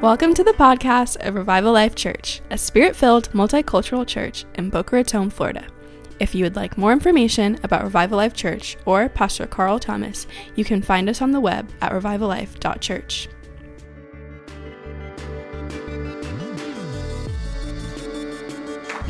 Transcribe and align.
Welcome 0.00 0.32
to 0.32 0.42
the 0.42 0.52
podcast 0.52 1.18
of 1.26 1.34
Revival 1.34 1.74
Life 1.74 1.94
Church, 1.94 2.40
a 2.48 2.56
spirit 2.56 2.96
filled 2.96 3.30
multicultural 3.32 4.06
church 4.06 4.46
in 4.54 4.70
Boca 4.70 4.96
Raton, 4.96 5.28
Florida. 5.28 5.66
If 6.18 6.34
you 6.34 6.42
would 6.42 6.56
like 6.56 6.78
more 6.78 6.94
information 6.94 7.60
about 7.64 7.84
Revival 7.84 8.16
Life 8.16 8.32
Church 8.32 8.78
or 8.86 9.10
Pastor 9.10 9.46
Carl 9.46 9.78
Thomas, 9.78 10.26
you 10.56 10.64
can 10.64 10.80
find 10.80 11.10
us 11.10 11.20
on 11.20 11.32
the 11.32 11.40
web 11.40 11.68
at 11.82 11.92
revivallife.church. 11.92 13.28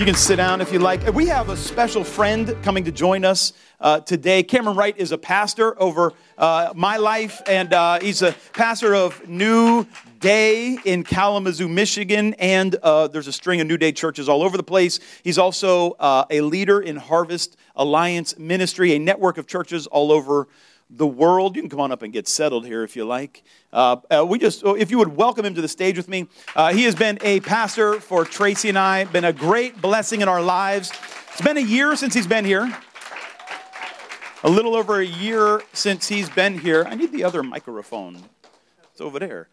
You 0.01 0.07
can 0.07 0.15
sit 0.15 0.37
down 0.37 0.63
if 0.63 0.73
you 0.73 0.79
like. 0.79 1.07
We 1.13 1.27
have 1.27 1.51
a 1.51 1.57
special 1.59 2.05
friend 2.05 2.57
coming 2.63 2.85
to 2.85 2.91
join 2.91 3.23
us 3.23 3.53
uh, 3.81 4.01
today. 4.01 4.43
Cameron 4.43 4.75
Wright 4.75 4.97
is 4.97 5.13
a 5.13 5.19
pastor 5.19 5.79
over 5.79 6.15
uh, 6.39 6.73
my 6.75 6.97
life, 6.97 7.43
and 7.47 7.75
uh, 7.75 8.01
he's 8.01 8.23
a 8.23 8.35
pastor 8.55 8.95
of 8.95 9.29
New 9.29 9.87
Day 10.19 10.79
in 10.87 11.03
Kalamazoo, 11.05 11.69
Michigan, 11.69 12.33
and 12.39 12.77
uh, 12.77 13.09
there's 13.09 13.27
a 13.27 13.33
string 13.33 13.61
of 13.61 13.67
New 13.67 13.77
Day 13.77 13.93
churches 13.93 14.27
all 14.27 14.43
over 14.43 14.57
the 14.57 14.63
place. 14.63 15.01
He's 15.23 15.37
also 15.37 15.91
uh, 16.01 16.25
a 16.31 16.41
leader 16.41 16.81
in 16.81 16.97
Harvest 16.97 17.59
Alliance 17.77 18.39
Ministry, 18.39 18.95
a 18.95 18.99
network 18.99 19.37
of 19.37 19.47
churches 19.47 19.87
all 19.87 20.13
over 20.13 20.49
the 20.91 21.07
world. 21.07 21.57
You 21.57 21.63
can 21.63 21.71
come 21.71 21.81
on 21.81 21.93
up 21.93 22.03
and 22.03 22.13
get 22.13 22.29
settled 22.29 22.67
here 22.67 22.83
if 22.83 22.97
you 22.97 23.05
like. 23.05 23.43
Uh, 23.73 23.97
uh, 24.11 24.27
we 24.27 24.39
just, 24.39 24.65
oh, 24.65 24.75
if 24.75 24.91
you 24.91 24.99
would 24.99 25.17
welcome 25.17 25.45
him 25.45 25.55
to 25.55 25.63
the 25.63 25.69
stage 25.69 25.97
with 25.97 26.09
me. 26.09 26.27
Uh, 26.57 26.73
he 26.73 26.85
has 26.85 26.95
been 26.95 27.19
a 27.23 27.41
pastor 27.41 28.01
for 28.01 28.25
Tracy 28.25 28.69
and 28.69 28.79
I, 28.79 29.05
been 29.05 29.25
a 29.25 29.33
great 29.33 29.81
blessing 29.81 30.21
in 30.21 30.29
our 30.29 30.43
lives. 30.43 30.93
It's 31.33 31.41
been 31.41 31.57
a 31.57 31.63
year 31.63 31.95
since 31.97 32.15
he's 32.15 32.27
been 32.27 32.45
here. 32.45 32.77
A 34.43 34.49
little 34.49 34.75
over 34.75 35.01
a 35.01 35.07
year 35.07 35.63
since 35.73 36.09
he's 36.09 36.31
been 36.31 36.59
here. 36.59 36.85
I 36.89 36.95
need 36.95 37.13
the 37.13 37.25
other 37.25 37.43
microphone. 37.43 38.17
It's 38.91 39.01
over 39.01 39.19
there. 39.19 39.49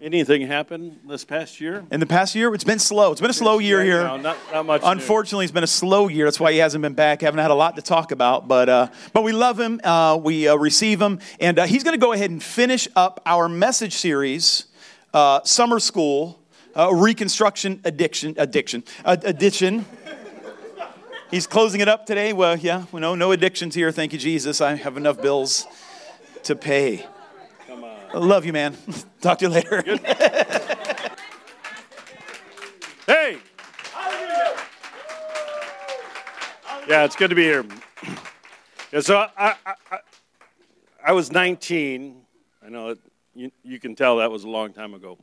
Anything 0.00 0.42
happen 0.42 1.00
this 1.08 1.24
past 1.24 1.60
year? 1.60 1.84
In 1.90 1.98
the 1.98 2.06
past 2.06 2.36
year, 2.36 2.54
it's 2.54 2.62
been 2.62 2.78
slow. 2.78 3.10
It's 3.10 3.20
been 3.20 3.30
a 3.30 3.34
slow 3.34 3.58
year 3.58 3.82
here. 3.82 4.04
No, 4.04 4.16
not, 4.16 4.38
not 4.52 4.64
much. 4.64 4.82
Unfortunately, 4.84 5.44
it's 5.44 5.50
been 5.52 5.64
a 5.64 5.66
slow 5.66 6.06
year. 6.06 6.24
That's 6.24 6.38
why 6.38 6.52
he 6.52 6.58
hasn't 6.58 6.82
been 6.82 6.94
back. 6.94 7.20
Haven't 7.20 7.40
had 7.40 7.50
a 7.50 7.54
lot 7.54 7.74
to 7.76 7.82
talk 7.82 8.12
about, 8.12 8.46
but 8.46 8.68
uh, 8.68 8.88
but 9.12 9.24
we 9.24 9.32
love 9.32 9.58
him. 9.58 9.80
Uh, 9.82 10.16
we 10.22 10.46
uh, 10.46 10.54
receive 10.54 11.02
him, 11.02 11.18
and 11.40 11.58
uh, 11.58 11.66
he's 11.66 11.82
going 11.82 11.98
to 11.98 12.00
go 12.00 12.12
ahead 12.12 12.30
and 12.30 12.40
finish 12.40 12.86
up 12.94 13.20
our 13.26 13.48
message 13.48 13.94
series, 13.94 14.66
uh, 15.14 15.42
summer 15.42 15.80
school, 15.80 16.40
uh, 16.76 16.94
reconstruction 16.94 17.80
addiction, 17.84 18.36
addiction, 18.38 18.84
addiction. 19.04 19.84
he's 21.32 21.48
closing 21.48 21.80
it 21.80 21.88
up 21.88 22.06
today. 22.06 22.32
Well, 22.32 22.56
yeah, 22.56 22.84
we 22.92 23.00
know 23.00 23.16
no 23.16 23.32
addictions 23.32 23.74
here. 23.74 23.90
Thank 23.90 24.12
you, 24.12 24.18
Jesus. 24.20 24.60
I 24.60 24.76
have 24.76 24.96
enough 24.96 25.20
bills 25.20 25.66
to 26.44 26.54
pay. 26.54 27.04
Love 28.14 28.46
you, 28.46 28.52
man. 28.52 28.76
Talk 29.20 29.38
to 29.38 29.46
you 29.46 29.50
later. 29.50 29.82
hey! 33.06 33.38
Yeah, 36.88 37.04
it's 37.04 37.16
good 37.16 37.28
to 37.30 37.36
be 37.36 37.42
here. 37.44 37.64
Yeah, 38.90 39.00
so 39.00 39.18
I, 39.18 39.54
I, 39.66 39.74
I, 39.92 39.98
I 41.08 41.12
was 41.12 41.30
19. 41.30 42.22
I 42.64 42.70
know 42.70 42.88
it, 42.88 42.98
you, 43.34 43.50
you 43.62 43.78
can 43.78 43.94
tell 43.94 44.16
that 44.16 44.30
was 44.30 44.44
a 44.44 44.48
long 44.48 44.72
time 44.72 44.94
ago. 44.94 45.18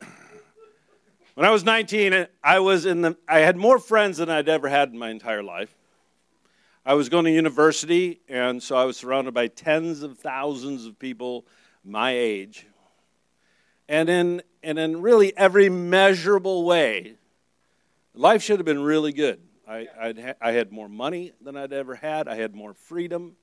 When 1.34 1.44
I 1.44 1.50
was 1.50 1.64
19, 1.64 2.28
I 2.44 2.60
was 2.60 2.86
in 2.86 3.00
the. 3.02 3.16
I 3.26 3.40
had 3.40 3.56
more 3.56 3.80
friends 3.80 4.18
than 4.18 4.30
I'd 4.30 4.48
ever 4.48 4.68
had 4.68 4.90
in 4.90 4.98
my 4.98 5.10
entire 5.10 5.42
life. 5.42 5.74
I 6.84 6.94
was 6.94 7.08
going 7.08 7.26
to 7.26 7.30
university, 7.30 8.20
and 8.28 8.60
so 8.60 8.74
I 8.76 8.84
was 8.84 8.96
surrounded 8.96 9.32
by 9.32 9.46
tens 9.46 10.02
of 10.02 10.18
thousands 10.18 10.84
of 10.84 10.98
people 10.98 11.46
my 11.84 12.10
age. 12.10 12.66
And 13.88 14.08
in, 14.08 14.42
and 14.64 14.78
in 14.78 15.00
really 15.00 15.36
every 15.36 15.68
measurable 15.68 16.64
way, 16.64 17.14
life 18.14 18.42
should 18.42 18.58
have 18.58 18.66
been 18.66 18.82
really 18.82 19.12
good. 19.12 19.40
I, 19.68 19.86
I'd, 20.00 20.34
I 20.40 20.52
had 20.52 20.72
more 20.72 20.88
money 20.88 21.32
than 21.40 21.56
I'd 21.56 21.72
ever 21.72 21.94
had, 21.94 22.26
I 22.26 22.34
had 22.34 22.54
more 22.54 22.74
freedom, 22.74 23.36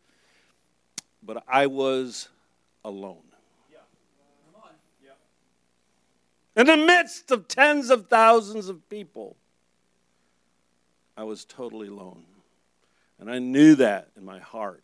but 1.24 1.42
I 1.48 1.68
was 1.68 2.28
alone. 2.84 3.24
In 6.58 6.66
the 6.66 6.76
midst 6.76 7.32
of 7.32 7.48
tens 7.48 7.90
of 7.90 8.08
thousands 8.08 8.68
of 8.68 8.90
people, 8.90 9.38
I 11.16 11.24
was 11.24 11.46
totally 11.46 11.88
alone. 11.88 12.26
And 13.20 13.30
I 13.30 13.40
knew 13.40 13.76
that 13.76 14.10
in 14.16 14.24
my 14.24 14.40
heart. 14.40 14.84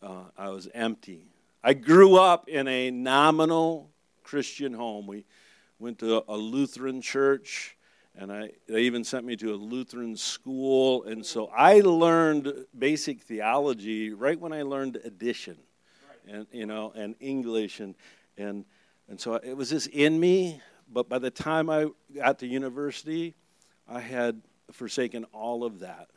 Uh, 0.00 0.24
I 0.38 0.50
was 0.50 0.68
empty. 0.72 1.26
I 1.62 1.74
grew 1.74 2.16
up 2.16 2.48
in 2.48 2.68
a 2.68 2.92
nominal 2.92 3.90
Christian 4.22 4.72
home. 4.72 5.08
We 5.08 5.24
went 5.80 5.98
to 5.98 6.22
a 6.28 6.36
Lutheran 6.36 7.02
church, 7.02 7.76
and 8.14 8.32
I, 8.32 8.50
they 8.68 8.82
even 8.82 9.02
sent 9.02 9.26
me 9.26 9.34
to 9.36 9.52
a 9.52 9.56
Lutheran 9.56 10.16
school. 10.16 11.02
And 11.02 11.26
so 11.26 11.48
I 11.48 11.80
learned 11.80 12.52
basic 12.78 13.22
theology 13.22 14.12
right 14.12 14.38
when 14.38 14.52
I 14.52 14.62
learned 14.62 15.00
addition, 15.04 15.56
and 16.28 16.46
you 16.52 16.66
know, 16.66 16.92
and 16.94 17.16
English, 17.18 17.80
and 17.80 17.96
and 18.38 18.64
and 19.08 19.20
so 19.20 19.34
it 19.34 19.56
was 19.56 19.70
just 19.70 19.88
in 19.88 20.20
me. 20.20 20.60
But 20.92 21.08
by 21.08 21.18
the 21.18 21.30
time 21.32 21.68
I 21.68 21.86
got 22.14 22.38
to 22.38 22.46
university, 22.46 23.34
I 23.88 24.00
had 24.00 24.40
forsaken 24.70 25.24
all 25.32 25.64
of 25.64 25.80
that 25.80 26.08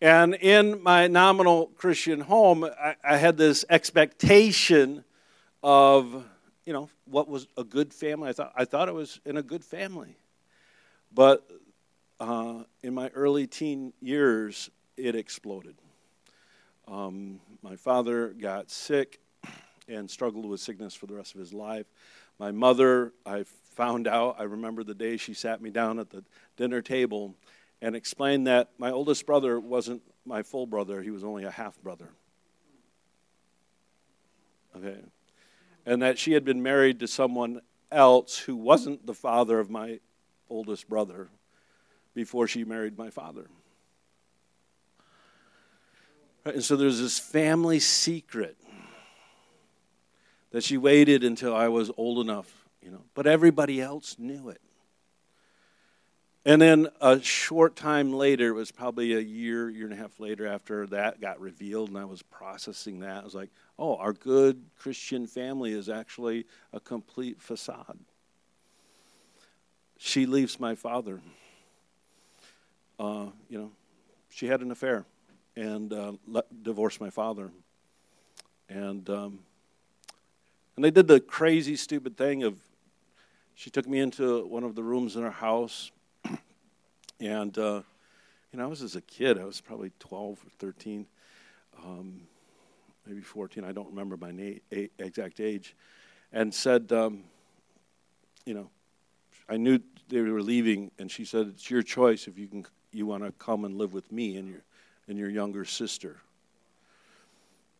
and 0.00 0.34
in 0.34 0.82
my 0.82 1.06
nominal 1.06 1.68
Christian 1.68 2.20
home, 2.20 2.64
I, 2.64 2.96
I, 3.02 3.16
had 3.16 3.38
this 3.38 3.64
expectation 3.70 5.04
of, 5.62 6.24
you 6.66 6.72
know, 6.74 6.90
what 7.06 7.28
was 7.28 7.46
a 7.56 7.64
good 7.64 7.94
family. 7.94 8.28
I 8.28 8.32
thought, 8.34 8.52
I 8.54 8.66
thought 8.66 8.88
it 8.88 8.94
was 8.94 9.20
in 9.24 9.38
a 9.38 9.42
good 9.42 9.64
family. 9.64 10.16
But 11.14 11.48
uh, 12.20 12.64
in 12.82 12.92
my 12.92 13.08
early 13.08 13.46
teen 13.46 13.94
years, 14.02 14.68
it 14.98 15.14
exploded. 15.14 15.76
Um, 16.86 17.40
my 17.62 17.76
father 17.76 18.28
got 18.28 18.70
sick 18.70 19.20
and 19.88 20.10
struggled 20.10 20.44
with 20.44 20.60
sickness 20.60 20.94
for 20.94 21.06
the 21.06 21.14
rest 21.14 21.34
of 21.34 21.40
his 21.40 21.54
life. 21.54 21.86
My 22.38 22.52
mother, 22.52 23.12
I 23.24 23.44
found 23.76 24.06
out, 24.06 24.36
I 24.38 24.42
remember 24.42 24.84
the 24.84 24.94
day 24.94 25.16
she 25.16 25.32
sat 25.32 25.62
me 25.62 25.70
down 25.70 25.98
at 25.98 26.10
the 26.10 26.22
dinner 26.56 26.82
table 26.82 27.34
and 27.80 27.94
explained 27.94 28.46
that 28.46 28.70
my 28.78 28.90
oldest 28.90 29.26
brother 29.26 29.60
wasn't 29.60 30.02
my 30.24 30.42
full 30.42 30.66
brother, 30.66 31.02
he 31.02 31.10
was 31.10 31.24
only 31.24 31.44
a 31.44 31.50
half 31.50 31.80
brother. 31.82 32.08
Okay. 34.76 34.98
And 35.84 36.02
that 36.02 36.18
she 36.18 36.32
had 36.32 36.44
been 36.44 36.62
married 36.62 37.00
to 37.00 37.06
someone 37.06 37.60
else 37.92 38.38
who 38.38 38.56
wasn't 38.56 39.06
the 39.06 39.14
father 39.14 39.60
of 39.60 39.70
my 39.70 40.00
oldest 40.50 40.88
brother 40.88 41.28
before 42.14 42.48
she 42.48 42.64
married 42.64 42.98
my 42.98 43.10
father. 43.10 43.46
And 46.44 46.62
so 46.62 46.76
there's 46.76 47.00
this 47.00 47.18
family 47.18 47.80
secret 47.80 48.56
that 50.50 50.62
she 50.64 50.78
waited 50.78 51.24
until 51.24 51.54
I 51.54 51.68
was 51.68 51.90
old 51.96 52.24
enough, 52.24 52.50
you 52.80 52.90
know, 52.90 53.02
but 53.14 53.26
everybody 53.26 53.80
else 53.80 54.16
knew 54.18 54.48
it. 54.48 54.60
And 56.46 56.62
then 56.62 56.86
a 57.00 57.20
short 57.20 57.74
time 57.74 58.12
later, 58.12 58.50
it 58.50 58.52
was 58.52 58.70
probably 58.70 59.14
a 59.14 59.18
year, 59.20 59.68
year 59.68 59.86
and 59.86 59.92
a 59.92 59.96
half 59.96 60.20
later 60.20 60.46
after 60.46 60.86
that 60.86 61.20
got 61.20 61.40
revealed, 61.40 61.88
and 61.88 61.98
I 61.98 62.04
was 62.04 62.22
processing 62.22 63.00
that. 63.00 63.22
I 63.22 63.24
was 63.24 63.34
like, 63.34 63.50
oh, 63.80 63.96
our 63.96 64.12
good 64.12 64.62
Christian 64.78 65.26
family 65.26 65.72
is 65.72 65.88
actually 65.88 66.46
a 66.72 66.78
complete 66.78 67.42
facade. 67.42 67.98
She 69.98 70.24
leaves 70.24 70.60
my 70.60 70.76
father. 70.76 71.20
Uh, 72.96 73.26
you 73.48 73.58
know, 73.58 73.72
she 74.30 74.46
had 74.46 74.60
an 74.60 74.70
affair 74.70 75.04
and 75.56 75.92
uh, 75.92 76.12
divorced 76.62 77.00
my 77.00 77.10
father. 77.10 77.50
And, 78.68 79.10
um, 79.10 79.40
and 80.76 80.84
they 80.84 80.92
did 80.92 81.08
the 81.08 81.18
crazy, 81.18 81.74
stupid 81.74 82.16
thing 82.16 82.44
of 82.44 82.56
she 83.56 83.68
took 83.68 83.88
me 83.88 83.98
into 83.98 84.46
one 84.46 84.62
of 84.62 84.76
the 84.76 84.84
rooms 84.84 85.16
in 85.16 85.22
her 85.22 85.30
house 85.32 85.90
and, 87.20 87.56
uh, 87.56 87.82
you 88.52 88.58
know, 88.58 88.64
I 88.64 88.66
was 88.66 88.82
as 88.82 88.96
a 88.96 89.00
kid, 89.00 89.38
I 89.38 89.44
was 89.44 89.60
probably 89.60 89.92
12 89.98 90.38
or 90.44 90.50
13, 90.58 91.06
um, 91.84 92.22
maybe 93.06 93.20
14, 93.20 93.64
I 93.64 93.72
don't 93.72 93.88
remember 93.88 94.16
my 94.16 94.30
na- 94.30 94.58
a- 94.72 94.90
exact 94.98 95.40
age, 95.40 95.74
and 96.32 96.52
said, 96.52 96.92
um, 96.92 97.24
you 98.44 98.54
know, 98.54 98.70
I 99.48 99.56
knew 99.56 99.78
they 100.08 100.20
were 100.20 100.42
leaving, 100.42 100.90
and 100.98 101.10
she 101.10 101.24
said, 101.24 101.48
it's 101.48 101.70
your 101.70 101.82
choice 101.82 102.28
if 102.28 102.38
you, 102.38 102.48
can, 102.48 102.66
you 102.92 103.06
want 103.06 103.24
to 103.24 103.32
come 103.32 103.64
and 103.64 103.76
live 103.76 103.92
with 103.92 104.10
me 104.10 104.36
and 104.36 104.48
your, 104.48 104.62
and 105.08 105.18
your 105.18 105.30
younger 105.30 105.64
sister. 105.64 106.16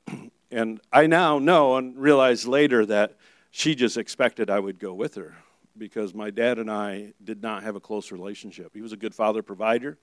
and 0.50 0.80
I 0.92 1.06
now 1.06 1.38
know 1.38 1.76
and 1.76 1.96
realize 1.96 2.46
later 2.46 2.86
that 2.86 3.16
she 3.50 3.74
just 3.74 3.96
expected 3.96 4.50
I 4.50 4.60
would 4.60 4.78
go 4.78 4.92
with 4.92 5.14
her 5.16 5.36
because 5.78 6.14
my 6.14 6.30
dad 6.30 6.58
and 6.58 6.70
I 6.70 7.12
did 7.22 7.42
not 7.42 7.62
have 7.62 7.76
a 7.76 7.80
close 7.80 8.12
relationship. 8.12 8.72
He 8.74 8.82
was 8.82 8.92
a 8.92 8.96
good 8.96 9.14
father 9.14 9.42
provider, 9.42 9.98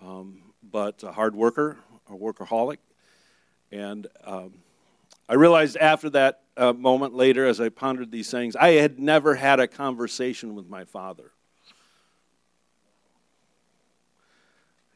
um, 0.00 0.42
but 0.62 1.02
a 1.02 1.12
hard 1.12 1.34
worker, 1.34 1.78
a 2.08 2.12
workaholic. 2.12 2.78
And 3.70 4.06
um, 4.24 4.54
I 5.28 5.34
realized 5.34 5.76
after 5.76 6.10
that 6.10 6.42
uh, 6.56 6.72
moment 6.72 7.14
later, 7.14 7.46
as 7.46 7.60
I 7.60 7.68
pondered 7.68 8.10
these 8.10 8.30
things, 8.30 8.54
I 8.56 8.72
had 8.72 8.98
never 8.98 9.34
had 9.34 9.60
a 9.60 9.66
conversation 9.66 10.54
with 10.54 10.68
my 10.68 10.84
father. 10.84 11.32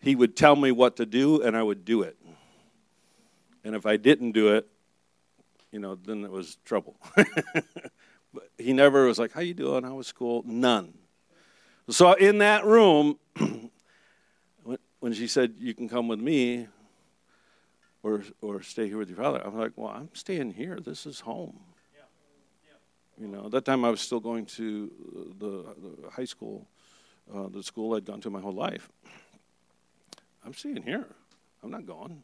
He 0.00 0.14
would 0.14 0.36
tell 0.36 0.54
me 0.54 0.70
what 0.72 0.96
to 0.96 1.06
do, 1.06 1.42
and 1.42 1.56
I 1.56 1.62
would 1.62 1.84
do 1.84 2.02
it. 2.02 2.16
And 3.64 3.74
if 3.74 3.86
I 3.86 3.96
didn't 3.96 4.32
do 4.32 4.54
it, 4.54 4.68
you 5.72 5.80
know, 5.80 5.96
then 5.96 6.24
it 6.24 6.30
was 6.30 6.56
trouble. 6.64 6.96
but 8.36 8.50
he 8.58 8.72
never 8.72 9.06
was 9.06 9.18
like, 9.18 9.32
"How 9.32 9.40
you 9.40 9.54
doing? 9.54 9.82
How 9.82 9.94
was 9.94 10.06
school?" 10.06 10.42
None. 10.46 10.92
So 11.88 12.12
in 12.12 12.38
that 12.38 12.64
room, 12.64 13.18
when 15.00 15.12
she 15.14 15.26
said, 15.26 15.54
"You 15.58 15.72
can 15.72 15.88
come 15.88 16.06
with 16.06 16.20
me," 16.20 16.68
or 18.02 18.22
or 18.42 18.62
stay 18.62 18.88
here 18.88 18.98
with 18.98 19.08
your 19.08 19.18
father, 19.18 19.40
I'm 19.42 19.58
like, 19.58 19.72
"Well, 19.76 19.88
I'm 19.88 20.10
staying 20.12 20.52
here. 20.52 20.78
This 20.78 21.06
is 21.06 21.20
home." 21.20 21.60
You 23.18 23.28
know, 23.28 23.46
at 23.46 23.50
that 23.52 23.64
time 23.64 23.82
I 23.82 23.88
was 23.88 24.02
still 24.02 24.20
going 24.20 24.44
to 24.44 24.92
the, 25.38 25.64
the 25.80 26.10
high 26.10 26.26
school, 26.26 26.66
uh, 27.34 27.48
the 27.48 27.62
school 27.62 27.94
I'd 27.94 28.04
gone 28.04 28.20
to 28.20 28.30
my 28.30 28.40
whole 28.40 28.52
life. 28.52 28.90
I'm 30.44 30.52
staying 30.52 30.82
here. 30.82 31.06
I'm 31.62 31.70
not 31.70 31.86
going. 31.86 32.22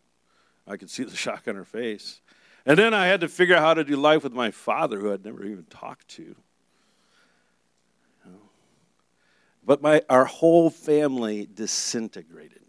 I 0.67 0.77
could 0.77 0.91
see 0.91 1.05
the 1.05 1.17
shock 1.25 1.49
on 1.49 1.55
her 1.55 1.65
face. 1.65 2.21
And 2.65 2.79
then 2.79 2.95
I 2.95 3.07
had 3.07 3.21
to 3.23 3.29
figure 3.29 3.57
out 3.57 3.63
how 3.63 3.75
to 3.75 3.85
do 3.85 3.97
life 3.97 4.23
with 4.23 4.33
my 4.33 4.51
father, 4.51 5.01
who 5.01 5.13
I'd 5.13 5.25
never 5.25 5.45
even 5.45 5.65
talked 5.65 6.09
to. 6.09 6.37
But 9.65 9.81
my, 9.81 10.03
our 10.09 10.25
whole 10.25 10.71
family 10.71 11.49
disintegrated. 11.53 12.63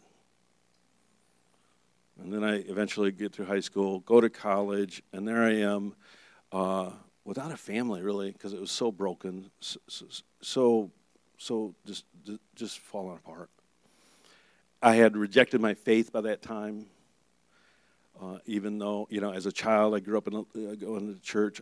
And 2.21 2.31
then 2.31 2.43
I 2.43 2.57
eventually 2.57 3.11
get 3.11 3.33
through 3.33 3.45
high 3.45 3.59
school, 3.59 3.99
go 4.01 4.21
to 4.21 4.29
college, 4.29 5.01
and 5.11 5.27
there 5.27 5.43
I 5.43 5.53
am 5.53 5.95
uh, 6.51 6.91
without 7.25 7.51
a 7.51 7.57
family, 7.57 8.01
really, 8.01 8.31
because 8.31 8.53
it 8.53 8.61
was 8.61 8.69
so 8.69 8.91
broken, 8.91 9.49
so, 9.59 9.79
so, 10.41 10.91
so 11.37 11.75
just, 11.85 12.05
just 12.55 12.79
falling 12.79 13.17
apart. 13.17 13.49
I 14.81 14.95
had 14.95 15.17
rejected 15.17 15.61
my 15.61 15.73
faith 15.73 16.13
by 16.13 16.21
that 16.21 16.41
time. 16.41 16.85
Uh, 18.23 18.37
even 18.45 18.77
though, 18.77 19.07
you 19.09 19.19
know, 19.19 19.33
as 19.33 19.45
a 19.45 19.51
child, 19.51 19.93
I 19.93 19.99
grew 19.99 20.17
up 20.17 20.27
in 20.27 20.33
a, 20.33 20.39
uh, 20.39 20.75
going 20.75 21.13
to 21.13 21.19
church. 21.21 21.61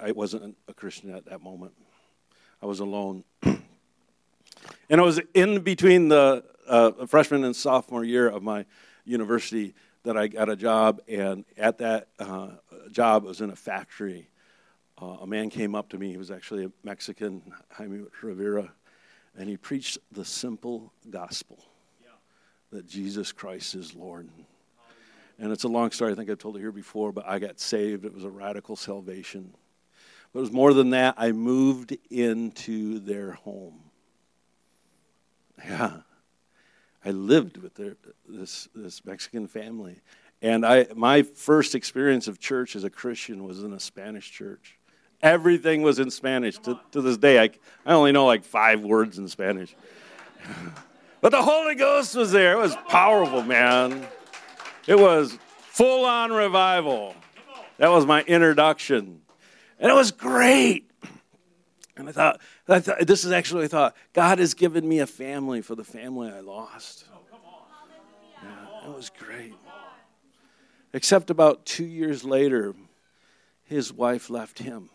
I 0.00 0.10
wasn't 0.10 0.56
a 0.66 0.74
Christian 0.74 1.14
at 1.14 1.26
that 1.26 1.40
moment. 1.40 1.72
I 2.60 2.66
was 2.66 2.80
alone. 2.80 3.22
and 3.42 3.60
I 4.90 5.02
was 5.02 5.20
in 5.34 5.60
between 5.60 6.08
the 6.08 6.44
uh, 6.66 7.06
freshman 7.06 7.44
and 7.44 7.54
sophomore 7.54 8.02
year 8.02 8.28
of 8.28 8.42
my 8.42 8.66
university 9.04 9.74
that 10.02 10.16
I 10.16 10.26
got 10.26 10.48
a 10.48 10.56
job, 10.56 11.00
and 11.06 11.44
at 11.56 11.78
that 11.78 12.08
uh, 12.18 12.48
job, 12.90 13.24
it 13.24 13.28
was 13.28 13.40
in 13.40 13.50
a 13.50 13.56
factory. 13.56 14.28
Uh, 15.00 15.18
a 15.20 15.26
man 15.28 15.48
came 15.48 15.76
up 15.76 15.90
to 15.90 15.98
me. 15.98 16.10
He 16.10 16.16
was 16.16 16.32
actually 16.32 16.64
a 16.64 16.72
Mexican, 16.82 17.40
Jaime 17.70 18.04
Rivera, 18.20 18.72
and 19.38 19.48
he 19.48 19.56
preached 19.56 19.98
the 20.10 20.24
simple 20.24 20.92
gospel 21.08 21.58
that 22.72 22.88
Jesus 22.88 23.30
Christ 23.32 23.74
is 23.74 23.94
Lord. 23.94 24.28
And 25.42 25.50
it's 25.50 25.64
a 25.64 25.68
long 25.68 25.90
story. 25.90 26.12
I 26.12 26.14
think 26.14 26.30
I've 26.30 26.38
told 26.38 26.56
it 26.56 26.60
here 26.60 26.70
before, 26.70 27.10
but 27.10 27.26
I 27.26 27.40
got 27.40 27.58
saved. 27.58 28.04
It 28.04 28.14
was 28.14 28.22
a 28.22 28.30
radical 28.30 28.76
salvation. 28.76 29.52
But 30.32 30.38
it 30.38 30.42
was 30.42 30.52
more 30.52 30.72
than 30.72 30.90
that. 30.90 31.16
I 31.18 31.32
moved 31.32 31.96
into 32.10 33.00
their 33.00 33.32
home. 33.32 33.80
Yeah. 35.64 35.94
I 37.04 37.10
lived 37.10 37.56
with 37.56 37.74
their, 37.74 37.96
this, 38.28 38.68
this 38.72 39.04
Mexican 39.04 39.48
family. 39.48 40.00
And 40.42 40.64
I, 40.64 40.86
my 40.94 41.22
first 41.22 41.74
experience 41.74 42.28
of 42.28 42.38
church 42.38 42.76
as 42.76 42.84
a 42.84 42.90
Christian 42.90 43.42
was 43.42 43.64
in 43.64 43.72
a 43.72 43.80
Spanish 43.80 44.30
church. 44.30 44.78
Everything 45.22 45.82
was 45.82 45.98
in 45.98 46.12
Spanish. 46.12 46.56
To, 46.60 46.78
to 46.92 47.02
this 47.02 47.16
day, 47.16 47.40
I, 47.40 47.50
I 47.84 47.94
only 47.94 48.12
know 48.12 48.26
like 48.26 48.44
five 48.44 48.82
words 48.82 49.18
in 49.18 49.26
Spanish. 49.26 49.74
But 51.20 51.30
the 51.30 51.40
Holy 51.40 51.76
Ghost 51.76 52.16
was 52.16 52.32
there. 52.32 52.54
It 52.54 52.58
was 52.58 52.74
powerful, 52.88 53.44
man. 53.44 54.04
It 54.86 54.98
was 54.98 55.38
full 55.58 56.04
on 56.04 56.32
revival. 56.32 57.14
That 57.78 57.90
was 57.90 58.04
my 58.06 58.22
introduction. 58.22 59.22
And 59.78 59.90
it 59.90 59.94
was 59.94 60.10
great. 60.10 60.90
And 61.96 62.08
I 62.08 62.12
thought, 62.12 62.40
I 62.68 62.80
thought, 62.80 63.06
this 63.06 63.24
is 63.24 63.32
actually, 63.32 63.64
I 63.64 63.68
thought, 63.68 63.96
God 64.12 64.38
has 64.38 64.54
given 64.54 64.88
me 64.88 65.00
a 65.00 65.06
family 65.06 65.62
for 65.62 65.74
the 65.74 65.84
family 65.84 66.30
I 66.30 66.40
lost. 66.40 67.04
Oh, 67.12 67.18
yeah, 68.42 68.88
it 68.88 68.96
was 68.96 69.10
great. 69.10 69.54
Except 70.92 71.30
about 71.30 71.64
two 71.64 71.84
years 71.84 72.24
later, 72.24 72.74
his 73.64 73.92
wife 73.92 74.30
left 74.30 74.58
him. 74.58 74.90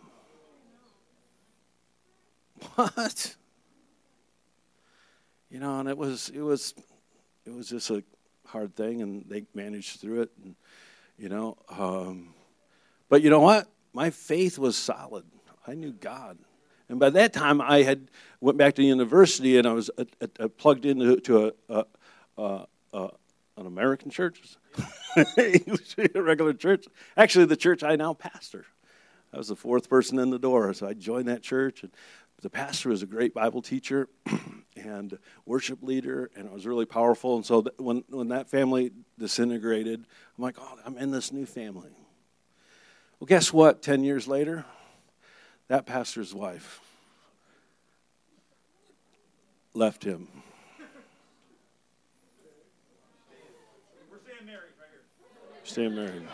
What? 2.76 3.36
you 5.50 5.60
know, 5.60 5.80
and 5.80 5.90
it 5.90 5.98
was 5.98 6.30
it 6.30 6.42
was 6.42 6.74
it 7.46 7.54
was 7.54 7.70
just 7.70 7.90
a 7.90 8.04
hard 8.48 8.76
thing, 8.76 9.02
and 9.02 9.26
they 9.28 9.46
managed 9.54 10.00
through 10.00 10.22
it, 10.22 10.32
and 10.44 10.56
you 11.18 11.30
know, 11.30 11.58
um, 11.70 12.34
but 13.10 13.22
you 13.22 13.30
know 13.30 13.40
what? 13.40 13.68
My 13.94 14.10
faith 14.10 14.58
was 14.58 14.78
solid. 14.78 15.26
I 15.66 15.74
knew 15.74 15.92
God, 15.92 16.38
and 16.90 17.00
by 17.00 17.10
that 17.12 17.34
time 17.34 17.62
I 17.62 17.84
had 17.84 18.10
went 18.40 18.58
back 18.58 18.76
to 18.76 18.84
university, 18.84 19.58
and 19.58 19.68
I 19.68 19.74
was 19.74 19.90
uh, 19.98 20.06
uh, 20.22 20.28
uh 20.40 20.48
plugged 20.48 20.86
into 20.86 21.18
to 21.22 21.54
a, 21.70 21.86
a, 22.38 22.68
a, 22.94 23.10
an 23.58 23.66
American 23.66 24.10
church, 24.10 24.42
a 25.18 25.62
regular 26.16 26.54
church. 26.54 26.86
Actually, 27.16 27.46
the 27.46 27.58
church 27.58 27.84
I 27.84 27.96
now 27.96 28.14
pastor. 28.14 28.66
I 29.34 29.38
was 29.38 29.50
the 29.50 29.56
fourth 29.56 29.90
person 29.90 30.20
in 30.20 30.30
the 30.30 30.40
door, 30.40 30.74
so 30.74 30.88
I 30.88 30.94
joined 30.94 31.28
that 31.28 31.42
church, 31.42 31.84
and 31.84 31.92
the 32.42 32.50
pastor 32.50 32.90
was 32.90 33.04
a 33.04 33.06
great 33.06 33.34
Bible 33.34 33.62
teacher 33.62 34.08
and 34.78 35.18
worship 35.46 35.82
leader, 35.82 36.30
and 36.36 36.46
it 36.46 36.52
was 36.52 36.66
really 36.66 36.86
powerful. 36.86 37.36
And 37.36 37.46
so 37.46 37.66
when, 37.78 38.04
when 38.10 38.30
that 38.30 38.50
family 38.50 38.92
disintegrated, 39.18 40.00
I'm 40.38 40.44
like, 40.44 40.56
oh, 40.60 40.80
I'm 40.86 40.98
in 40.98 41.12
this 41.12 41.32
new 41.32 41.46
family. 41.46 41.92
Well, 43.20 43.28
guess 43.28 43.52
what? 43.52 43.82
10 43.82 44.04
years 44.04 44.28
later, 44.28 44.66
that 45.68 45.86
pastor's 45.86 46.34
wife 46.34 46.80
left 49.74 50.04
him. 50.04 50.28
We're 54.12 54.20
staying 54.20 54.46
married 54.46 54.62
right 54.80 54.90
here. 54.92 55.02
Staying 55.64 55.96
married. 55.96 56.28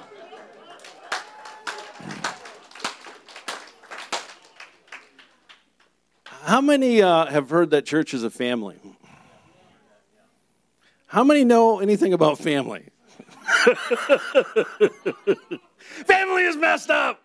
How 6.46 6.60
many 6.60 7.02
uh, 7.02 7.26
have 7.28 7.50
heard 7.50 7.70
that 7.70 7.86
church 7.86 8.14
is 8.14 8.24
a 8.24 8.30
family? 8.30 8.76
How 11.08 11.24
many 11.24 11.46
know 11.46 11.80
anything 11.80 12.12
about 12.12 12.38
family? 12.38 12.90
family 16.06 16.44
is 16.44 16.58
messed 16.58 16.90
up. 16.90 17.22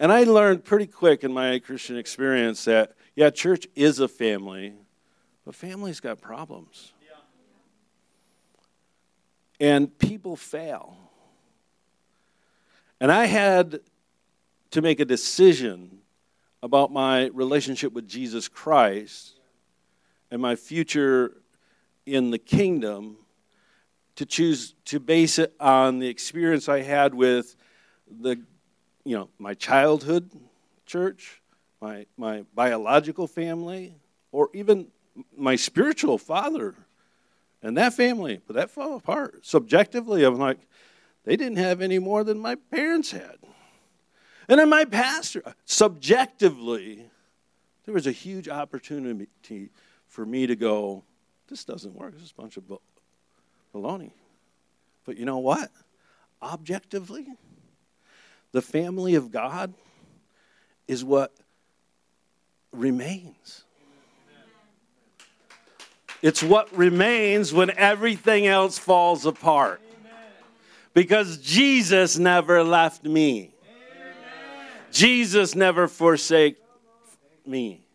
And 0.00 0.10
I 0.10 0.24
learned 0.24 0.64
pretty 0.64 0.88
quick 0.88 1.22
in 1.22 1.32
my 1.32 1.60
Christian 1.60 1.96
experience 1.96 2.64
that, 2.64 2.96
yeah, 3.14 3.30
church 3.30 3.68
is 3.76 4.00
a 4.00 4.08
family, 4.08 4.74
but 5.44 5.54
family's 5.54 6.00
got 6.00 6.20
problems. 6.20 6.92
And 9.60 9.96
people 9.98 10.34
fail. 10.34 10.96
And 13.00 13.12
I 13.12 13.26
had 13.26 13.80
to 14.70 14.82
make 14.82 15.00
a 15.00 15.04
decision 15.04 15.98
about 16.62 16.92
my 16.92 17.26
relationship 17.26 17.92
with 17.92 18.08
Jesus 18.08 18.48
Christ 18.48 19.38
and 20.30 20.40
my 20.42 20.56
future 20.56 21.36
in 22.04 22.30
the 22.30 22.38
kingdom 22.38 23.18
to 24.16 24.26
choose 24.26 24.74
to 24.86 24.98
base 24.98 25.38
it 25.38 25.54
on 25.60 25.98
the 25.98 26.08
experience 26.08 26.68
I 26.68 26.80
had 26.80 27.14
with 27.14 27.56
the 28.08 28.40
you 29.04 29.16
know 29.16 29.28
my 29.38 29.54
childhood 29.54 30.30
church, 30.86 31.42
my 31.80 32.06
my 32.16 32.44
biological 32.54 33.26
family, 33.26 33.94
or 34.32 34.48
even 34.54 34.88
my 35.36 35.56
spiritual 35.56 36.18
father 36.18 36.74
and 37.62 37.76
that 37.76 37.94
family, 37.94 38.40
but 38.46 38.56
that 38.56 38.70
fell 38.70 38.94
apart. 38.96 39.44
Subjectively, 39.44 40.24
I'm 40.24 40.38
like, 40.38 40.58
they 41.24 41.36
didn't 41.36 41.56
have 41.56 41.80
any 41.80 41.98
more 41.98 42.22
than 42.22 42.38
my 42.38 42.54
parents 42.54 43.10
had. 43.10 43.38
And 44.48 44.60
then 44.60 44.68
my 44.68 44.84
pastor, 44.84 45.42
subjectively, 45.64 47.04
there 47.84 47.94
was 47.94 48.06
a 48.06 48.12
huge 48.12 48.48
opportunity 48.48 49.70
for 50.06 50.24
me 50.24 50.46
to 50.46 50.56
go, 50.56 51.04
this 51.48 51.64
doesn't 51.64 51.94
work. 51.94 52.14
This 52.14 52.24
is 52.24 52.34
a 52.36 52.40
bunch 52.40 52.56
of 52.56 52.64
baloney. 53.74 54.12
But 55.04 55.16
you 55.16 55.24
know 55.24 55.38
what? 55.38 55.70
Objectively, 56.42 57.26
the 58.52 58.62
family 58.62 59.14
of 59.14 59.30
God 59.30 59.74
is 60.88 61.04
what 61.04 61.32
remains. 62.72 63.64
It's 66.22 66.42
what 66.42 66.74
remains 66.76 67.52
when 67.52 67.70
everything 67.70 68.46
else 68.46 68.78
falls 68.78 69.26
apart. 69.26 69.80
Because 70.94 71.38
Jesus 71.38 72.16
never 72.16 72.64
left 72.64 73.04
me. 73.04 73.52
Jesus 74.96 75.54
never 75.54 75.88
forsake 75.88 76.56
me. 77.44 77.86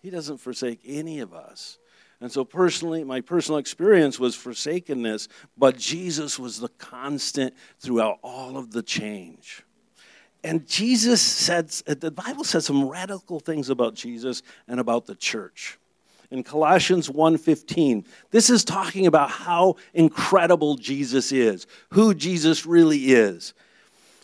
He 0.00 0.08
doesn't 0.08 0.38
forsake 0.38 0.80
any 0.86 1.20
of 1.20 1.34
us. 1.34 1.76
And 2.22 2.32
so, 2.32 2.42
personally, 2.42 3.04
my 3.04 3.20
personal 3.20 3.58
experience 3.58 4.18
was 4.18 4.34
forsakenness, 4.34 5.28
but 5.58 5.76
Jesus 5.76 6.38
was 6.38 6.58
the 6.58 6.68
constant 6.70 7.54
throughout 7.80 8.18
all 8.22 8.56
of 8.56 8.72
the 8.72 8.82
change. 8.82 9.62
And 10.42 10.66
Jesus 10.66 11.20
said, 11.20 11.68
the 11.68 12.10
Bible 12.10 12.44
says 12.44 12.64
some 12.64 12.88
radical 12.88 13.40
things 13.40 13.68
about 13.68 13.94
Jesus 13.94 14.42
and 14.66 14.80
about 14.80 15.04
the 15.04 15.16
church. 15.16 15.78
In 16.30 16.42
Colossians 16.42 17.08
1:15, 17.10 18.06
this 18.30 18.48
is 18.48 18.64
talking 18.64 19.06
about 19.06 19.30
how 19.30 19.76
incredible 19.92 20.76
Jesus 20.76 21.30
is, 21.30 21.66
who 21.90 22.14
Jesus 22.14 22.64
really 22.64 23.12
is. 23.12 23.52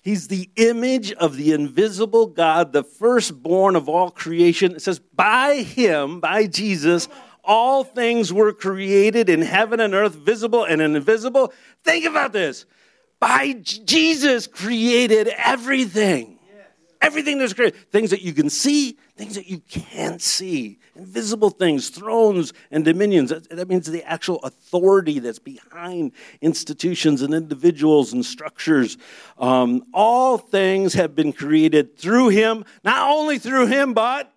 He's 0.05 0.29
the 0.29 0.51
image 0.57 1.13
of 1.15 1.37
the 1.37 1.53
invisible 1.53 2.27
God, 2.27 2.75
the 2.75 2.85
firstborn 2.85 3.75
of 3.75 3.89
all 3.89 4.11
creation. 4.11 4.77
It 4.77 4.83
says, 4.83 4.99
by 4.99 5.63
him, 5.63 6.21
by 6.21 6.47
Jesus, 6.47 7.09
all 7.43 7.85
things 7.85 8.31
were 8.31 8.53
created 8.53 9.31
in 9.31 9.41
heaven 9.41 9.81
and 9.81 9.95
earth, 9.95 10.15
visible 10.15 10.65
and 10.65 10.83
invisible. 10.83 11.55
Think 11.85 12.05
about 12.05 12.35
this. 12.35 12.67
By 13.19 13.55
Jesus 13.55 14.47
created 14.47 15.29
everything. 15.29 16.39
Everything 17.01 17.39
that's 17.39 17.55
created. 17.55 17.91
Things 17.91 18.11
that 18.11 18.21
you 18.21 18.35
can 18.35 18.51
see, 18.51 18.99
things 19.17 19.37
that 19.37 19.47
you 19.47 19.61
can't 19.69 20.21
see. 20.21 20.79
Invisible 20.97 21.51
things, 21.51 21.89
thrones 21.89 22.53
and 22.71 22.85
dominions. 22.85 23.31
That, 23.31 23.69
means 23.69 23.87
the 23.87 24.03
actual 24.05 24.41
authority 24.43 25.21
that's 25.21 25.39
behind 25.39 26.13
institutions 26.41 27.23
and 27.23 27.33
individuals 27.33 28.13
and 28.13 28.25
structures. 28.25 28.99
Um, 29.39 29.85
all 29.93 30.39
things 30.39 30.95
have 30.95 31.15
been 31.15 31.33
created 31.33 31.97
through 31.97 32.31
him, 32.31 32.65
not 32.83 33.09
only 33.09 33.39
through 33.39 33.67
him, 33.67 33.95
but 33.95 34.33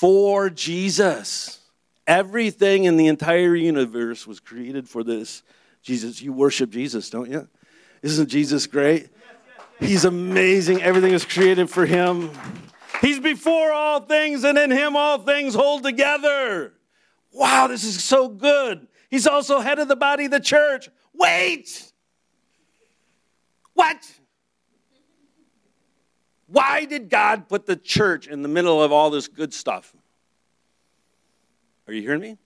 for 0.00 0.48
Jesus. 0.48 1.60
Everything 2.06 2.84
in 2.84 2.96
the 2.96 3.06
entire 3.06 3.54
universe 3.54 4.26
was 4.26 4.40
created 4.40 4.88
for 4.88 5.04
this 5.04 5.42
Jesus. 5.82 6.22
You 6.22 6.32
worship 6.32 6.70
Jesus, 6.70 7.10
don't 7.10 7.30
you? 7.30 7.48
Isn't 8.02 8.28
Jesus 8.28 8.66
great? 8.66 9.08
He's 9.82 10.04
amazing. 10.04 10.80
Everything 10.80 11.12
is 11.12 11.24
created 11.24 11.68
for 11.68 11.84
him. 11.84 12.30
He's 13.00 13.18
before 13.18 13.72
all 13.72 14.00
things, 14.00 14.44
and 14.44 14.56
in 14.56 14.70
him 14.70 14.96
all 14.96 15.18
things 15.18 15.54
hold 15.54 15.82
together. 15.82 16.72
Wow, 17.32 17.66
this 17.66 17.82
is 17.82 18.02
so 18.02 18.28
good. 18.28 18.86
He's 19.10 19.26
also 19.26 19.58
head 19.58 19.80
of 19.80 19.88
the 19.88 19.96
body 19.96 20.28
the 20.28 20.38
church. 20.38 20.88
Wait! 21.12 21.92
What? 23.74 23.98
Why 26.46 26.84
did 26.84 27.10
God 27.10 27.48
put 27.48 27.66
the 27.66 27.76
church 27.76 28.28
in 28.28 28.42
the 28.42 28.48
middle 28.48 28.82
of 28.82 28.92
all 28.92 29.10
this 29.10 29.26
good 29.26 29.52
stuff? 29.52 29.92
Are 31.88 31.92
you 31.92 32.02
hearing 32.02 32.20
me? 32.20 32.38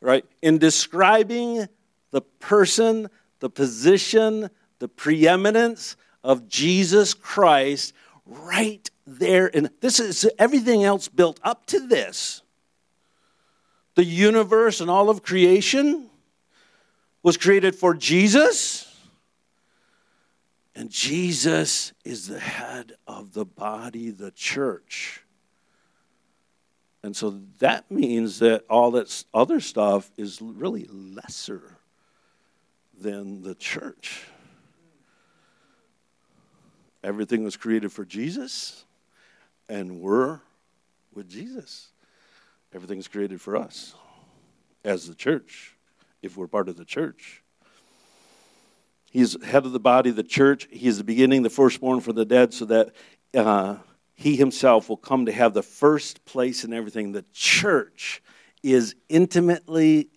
Right? 0.00 0.24
In 0.42 0.58
describing 0.58 1.66
the 2.12 2.20
person, 2.20 3.08
the 3.40 3.50
position, 3.50 4.48
the 4.80 4.88
preeminence 4.88 5.96
of 6.24 6.48
Jesus 6.48 7.14
Christ 7.14 7.94
right 8.26 8.90
there. 9.06 9.50
And 9.54 9.70
this 9.80 10.00
is 10.00 10.28
everything 10.38 10.82
else 10.82 11.06
built 11.06 11.38
up 11.44 11.66
to 11.66 11.86
this. 11.86 12.42
The 13.94 14.04
universe 14.04 14.80
and 14.80 14.90
all 14.90 15.08
of 15.08 15.22
creation 15.22 16.10
was 17.22 17.36
created 17.36 17.76
for 17.76 17.94
Jesus 17.94 18.90
and 20.80 20.90
Jesus 20.90 21.92
is 22.04 22.28
the 22.28 22.38
head 22.38 22.92
of 23.06 23.34
the 23.34 23.44
body, 23.44 24.10
the 24.10 24.30
church. 24.30 25.22
And 27.02 27.14
so 27.14 27.40
that 27.58 27.90
means 27.90 28.38
that 28.38 28.64
all 28.70 28.92
that 28.92 29.24
other 29.34 29.60
stuff 29.60 30.10
is 30.16 30.40
really 30.40 30.88
lesser 30.90 31.76
than 32.98 33.42
the 33.42 33.54
church. 33.54 34.24
Everything 37.02 37.44
was 37.44 37.56
created 37.56 37.92
for 37.92 38.04
Jesus, 38.04 38.84
and 39.68 40.00
we're 40.00 40.40
with 41.14 41.28
Jesus. 41.28 41.88
Everything's 42.74 43.08
created 43.08 43.40
for 43.40 43.56
us 43.56 43.94
as 44.84 45.08
the 45.08 45.14
church, 45.14 45.76
if 46.22 46.36
we're 46.36 46.46
part 46.46 46.68
of 46.68 46.76
the 46.76 46.84
church. 46.84 47.42
He's 49.10 49.42
head 49.42 49.66
of 49.66 49.72
the 49.72 49.80
body, 49.80 50.10
the 50.10 50.22
church. 50.22 50.68
He 50.70 50.86
is 50.86 50.98
the 50.98 51.04
beginning, 51.04 51.42
the 51.42 51.50
firstborn 51.50 52.00
for 52.00 52.12
the 52.12 52.24
dead, 52.24 52.54
so 52.54 52.64
that 52.66 52.92
uh, 53.34 53.76
he 54.14 54.36
himself 54.36 54.88
will 54.88 54.96
come 54.96 55.26
to 55.26 55.32
have 55.32 55.54
the 55.54 55.62
first 55.62 56.24
place 56.24 56.64
in 56.64 56.72
everything. 56.72 57.12
The 57.12 57.24
church 57.32 58.22
is 58.62 58.94
intimately 59.08 60.10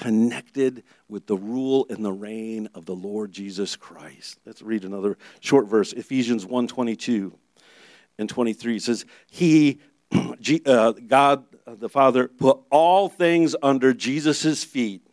connected 0.00 0.82
with 1.10 1.26
the 1.26 1.36
rule 1.36 1.86
and 1.90 2.02
the 2.02 2.12
reign 2.12 2.70
of 2.74 2.86
the 2.86 2.94
Lord 2.94 3.32
Jesus 3.32 3.76
Christ. 3.76 4.38
Let's 4.46 4.62
read 4.62 4.86
another 4.86 5.18
short 5.40 5.66
verse, 5.66 5.92
Ephesians 5.92 6.46
1 6.46 6.68
22 6.68 7.36
and 8.18 8.26
23. 8.26 8.76
It 8.76 8.82
says, 8.82 9.04
He, 9.30 9.80
uh, 10.66 10.92
God 10.92 11.44
the 11.66 11.90
Father, 11.90 12.28
put 12.28 12.60
all 12.70 13.10
things 13.10 13.54
under 13.62 13.92
Jesus' 13.92 14.64
feet 14.64 15.06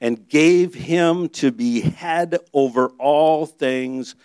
and 0.00 0.26
gave 0.28 0.74
him 0.74 1.28
to 1.28 1.52
be 1.52 1.82
head 1.82 2.38
over 2.54 2.88
all 2.98 3.44
things 3.44 4.16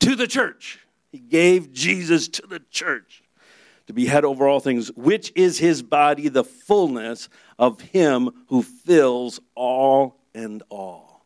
to 0.00 0.16
the 0.16 0.26
church. 0.26 0.80
He 1.12 1.18
gave 1.18 1.72
Jesus 1.72 2.26
to 2.28 2.46
the 2.48 2.60
church 2.70 3.22
to 3.86 3.92
be 3.92 4.06
head 4.06 4.24
over 4.24 4.46
all 4.46 4.60
things, 4.60 4.90
which 4.92 5.32
is 5.34 5.58
his 5.58 5.82
body, 5.82 6.28
the 6.28 6.44
fullness 6.44 7.28
of 7.62 7.80
him 7.80 8.28
who 8.48 8.60
fills 8.60 9.38
all 9.54 10.18
and 10.34 10.64
all. 10.68 11.24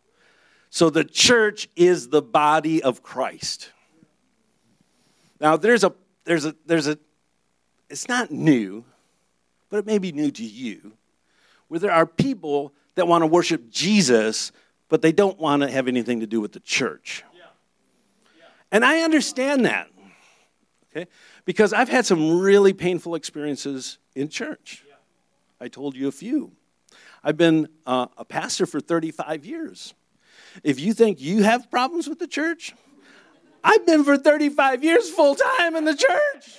So 0.68 0.90
the 0.90 1.02
church 1.02 1.66
is 1.74 2.10
the 2.10 2.20
body 2.20 2.82
of 2.82 3.02
Christ. 3.02 3.70
Now 5.40 5.56
there's 5.56 5.82
a 5.82 5.94
there's 6.24 6.44
a 6.44 6.54
there's 6.66 6.88
a 6.88 6.98
it's 7.88 8.06
not 8.06 8.30
new, 8.30 8.84
but 9.70 9.78
it 9.78 9.86
may 9.86 9.96
be 9.96 10.12
new 10.12 10.30
to 10.30 10.44
you, 10.44 10.92
where 11.68 11.80
there 11.80 11.92
are 11.92 12.04
people 12.04 12.74
that 12.96 13.08
want 13.08 13.22
to 13.22 13.26
worship 13.26 13.70
Jesus, 13.70 14.52
but 14.90 15.00
they 15.00 15.12
don't 15.12 15.38
want 15.38 15.62
to 15.62 15.70
have 15.70 15.88
anything 15.88 16.20
to 16.20 16.26
do 16.26 16.42
with 16.42 16.52
the 16.52 16.60
church. 16.60 17.24
And 18.70 18.84
I 18.84 19.00
understand 19.00 19.64
that, 19.64 19.88
okay? 20.90 21.08
Because 21.46 21.72
I've 21.72 21.88
had 21.88 22.04
some 22.04 22.40
really 22.40 22.74
painful 22.74 23.14
experiences 23.14 23.96
in 24.14 24.28
church. 24.28 24.82
I 25.60 25.68
told 25.68 25.96
you 25.96 26.08
a 26.08 26.12
few. 26.12 26.52
I've 27.24 27.36
been 27.36 27.68
uh, 27.86 28.06
a 28.16 28.24
pastor 28.24 28.66
for 28.66 28.80
35 28.80 29.44
years. 29.44 29.94
If 30.62 30.80
you 30.80 30.92
think 30.92 31.20
you 31.20 31.42
have 31.42 31.70
problems 31.70 32.08
with 32.08 32.18
the 32.18 32.26
church, 32.26 32.74
I've 33.64 33.84
been 33.86 34.04
for 34.04 34.16
35 34.16 34.84
years 34.84 35.10
full 35.10 35.34
time 35.34 35.74
in 35.76 35.84
the 35.84 35.94
church. 35.94 36.58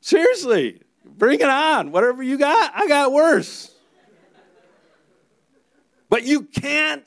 Seriously, 0.00 0.82
bring 1.04 1.40
it 1.40 1.48
on. 1.48 1.92
Whatever 1.92 2.22
you 2.22 2.38
got, 2.38 2.72
I 2.74 2.88
got 2.88 3.12
worse. 3.12 3.74
But 6.08 6.24
you 6.24 6.42
can't 6.42 7.04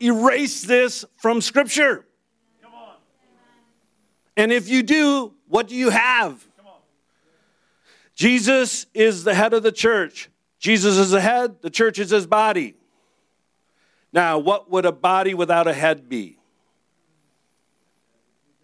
erase 0.00 0.62
this 0.62 1.04
from 1.16 1.40
Scripture. 1.40 2.06
Come 2.62 2.72
on. 2.74 2.94
And 4.36 4.52
if 4.52 4.68
you 4.68 4.82
do, 4.82 5.34
what 5.48 5.68
do 5.68 5.74
you 5.74 5.90
have? 5.90 6.46
Jesus 8.18 8.86
is 8.94 9.22
the 9.22 9.32
head 9.32 9.52
of 9.52 9.62
the 9.62 9.70
church. 9.70 10.28
Jesus 10.58 10.96
is 10.96 11.12
the 11.12 11.20
head, 11.20 11.62
the 11.62 11.70
church 11.70 12.00
is 12.00 12.10
his 12.10 12.26
body. 12.26 12.74
Now, 14.12 14.40
what 14.40 14.68
would 14.68 14.84
a 14.84 14.90
body 14.90 15.34
without 15.34 15.68
a 15.68 15.72
head 15.72 16.08
be? 16.08 16.36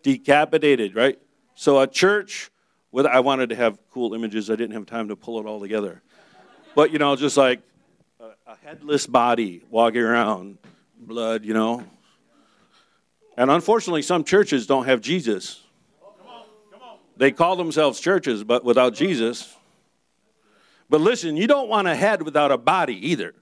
Decapitated, 0.02 0.96
right? 0.96 1.20
So 1.54 1.78
a 1.78 1.86
church 1.86 2.50
with 2.90 3.06
I 3.06 3.20
wanted 3.20 3.50
to 3.50 3.54
have 3.54 3.78
cool 3.92 4.12
images, 4.12 4.50
I 4.50 4.56
didn't 4.56 4.72
have 4.72 4.86
time 4.86 5.06
to 5.06 5.14
pull 5.14 5.38
it 5.38 5.46
all 5.46 5.60
together. 5.60 6.02
But 6.74 6.90
you 6.90 6.98
know, 6.98 7.14
just 7.14 7.36
like 7.36 7.60
a 8.20 8.56
headless 8.64 9.06
body 9.06 9.62
walking 9.70 10.00
around, 10.00 10.58
blood, 10.98 11.44
you 11.44 11.54
know. 11.54 11.84
And 13.36 13.52
unfortunately, 13.52 14.02
some 14.02 14.24
churches 14.24 14.66
don't 14.66 14.86
have 14.86 15.00
Jesus. 15.00 15.63
They 17.16 17.30
call 17.30 17.56
themselves 17.56 18.00
churches, 18.00 18.44
but 18.44 18.64
without 18.64 18.94
Jesus. 18.94 19.54
But 20.90 21.00
listen, 21.00 21.36
you 21.36 21.46
don't 21.46 21.68
want 21.68 21.88
a 21.88 21.94
head 21.94 22.22
without 22.22 22.50
a 22.50 22.58
body 22.58 23.10
either. 23.10 23.34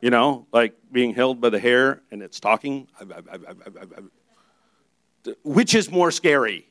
You 0.00 0.10
know, 0.10 0.46
like 0.52 0.74
being 0.90 1.14
held 1.14 1.40
by 1.40 1.50
the 1.50 1.60
hair 1.60 2.02
and 2.10 2.22
it's 2.22 2.40
talking. 2.40 2.88
Which 5.44 5.74
is 5.74 5.90
more 5.90 6.10
scary? 6.10 6.66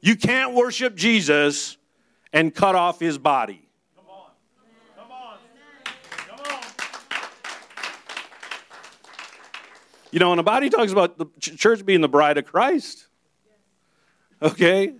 You 0.00 0.16
can't 0.16 0.54
worship 0.54 0.94
Jesus 0.96 1.76
and 2.32 2.54
cut 2.54 2.74
off 2.74 3.00
his 3.00 3.18
body. 3.18 3.64
You 10.10 10.18
know, 10.18 10.32
and 10.32 10.38
the 10.38 10.44
body 10.44 10.70
talks 10.70 10.90
about 10.90 11.18
the 11.18 11.26
church 11.38 11.84
being 11.84 12.00
the 12.00 12.08
bride 12.08 12.38
of 12.38 12.46
Christ. 12.46 13.07
Okay? 14.42 14.94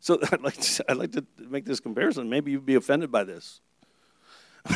So 0.00 0.18
I'd 0.32 0.42
like 0.42 0.56
to, 0.58 0.84
I'd 0.90 0.96
like 0.96 1.12
to 1.12 1.24
make 1.38 1.64
this 1.64 1.80
comparison. 1.80 2.28
Maybe 2.28 2.52
you'd 2.52 2.66
be 2.66 2.76
offended 2.76 3.10
by 3.10 3.24
this. 3.24 3.60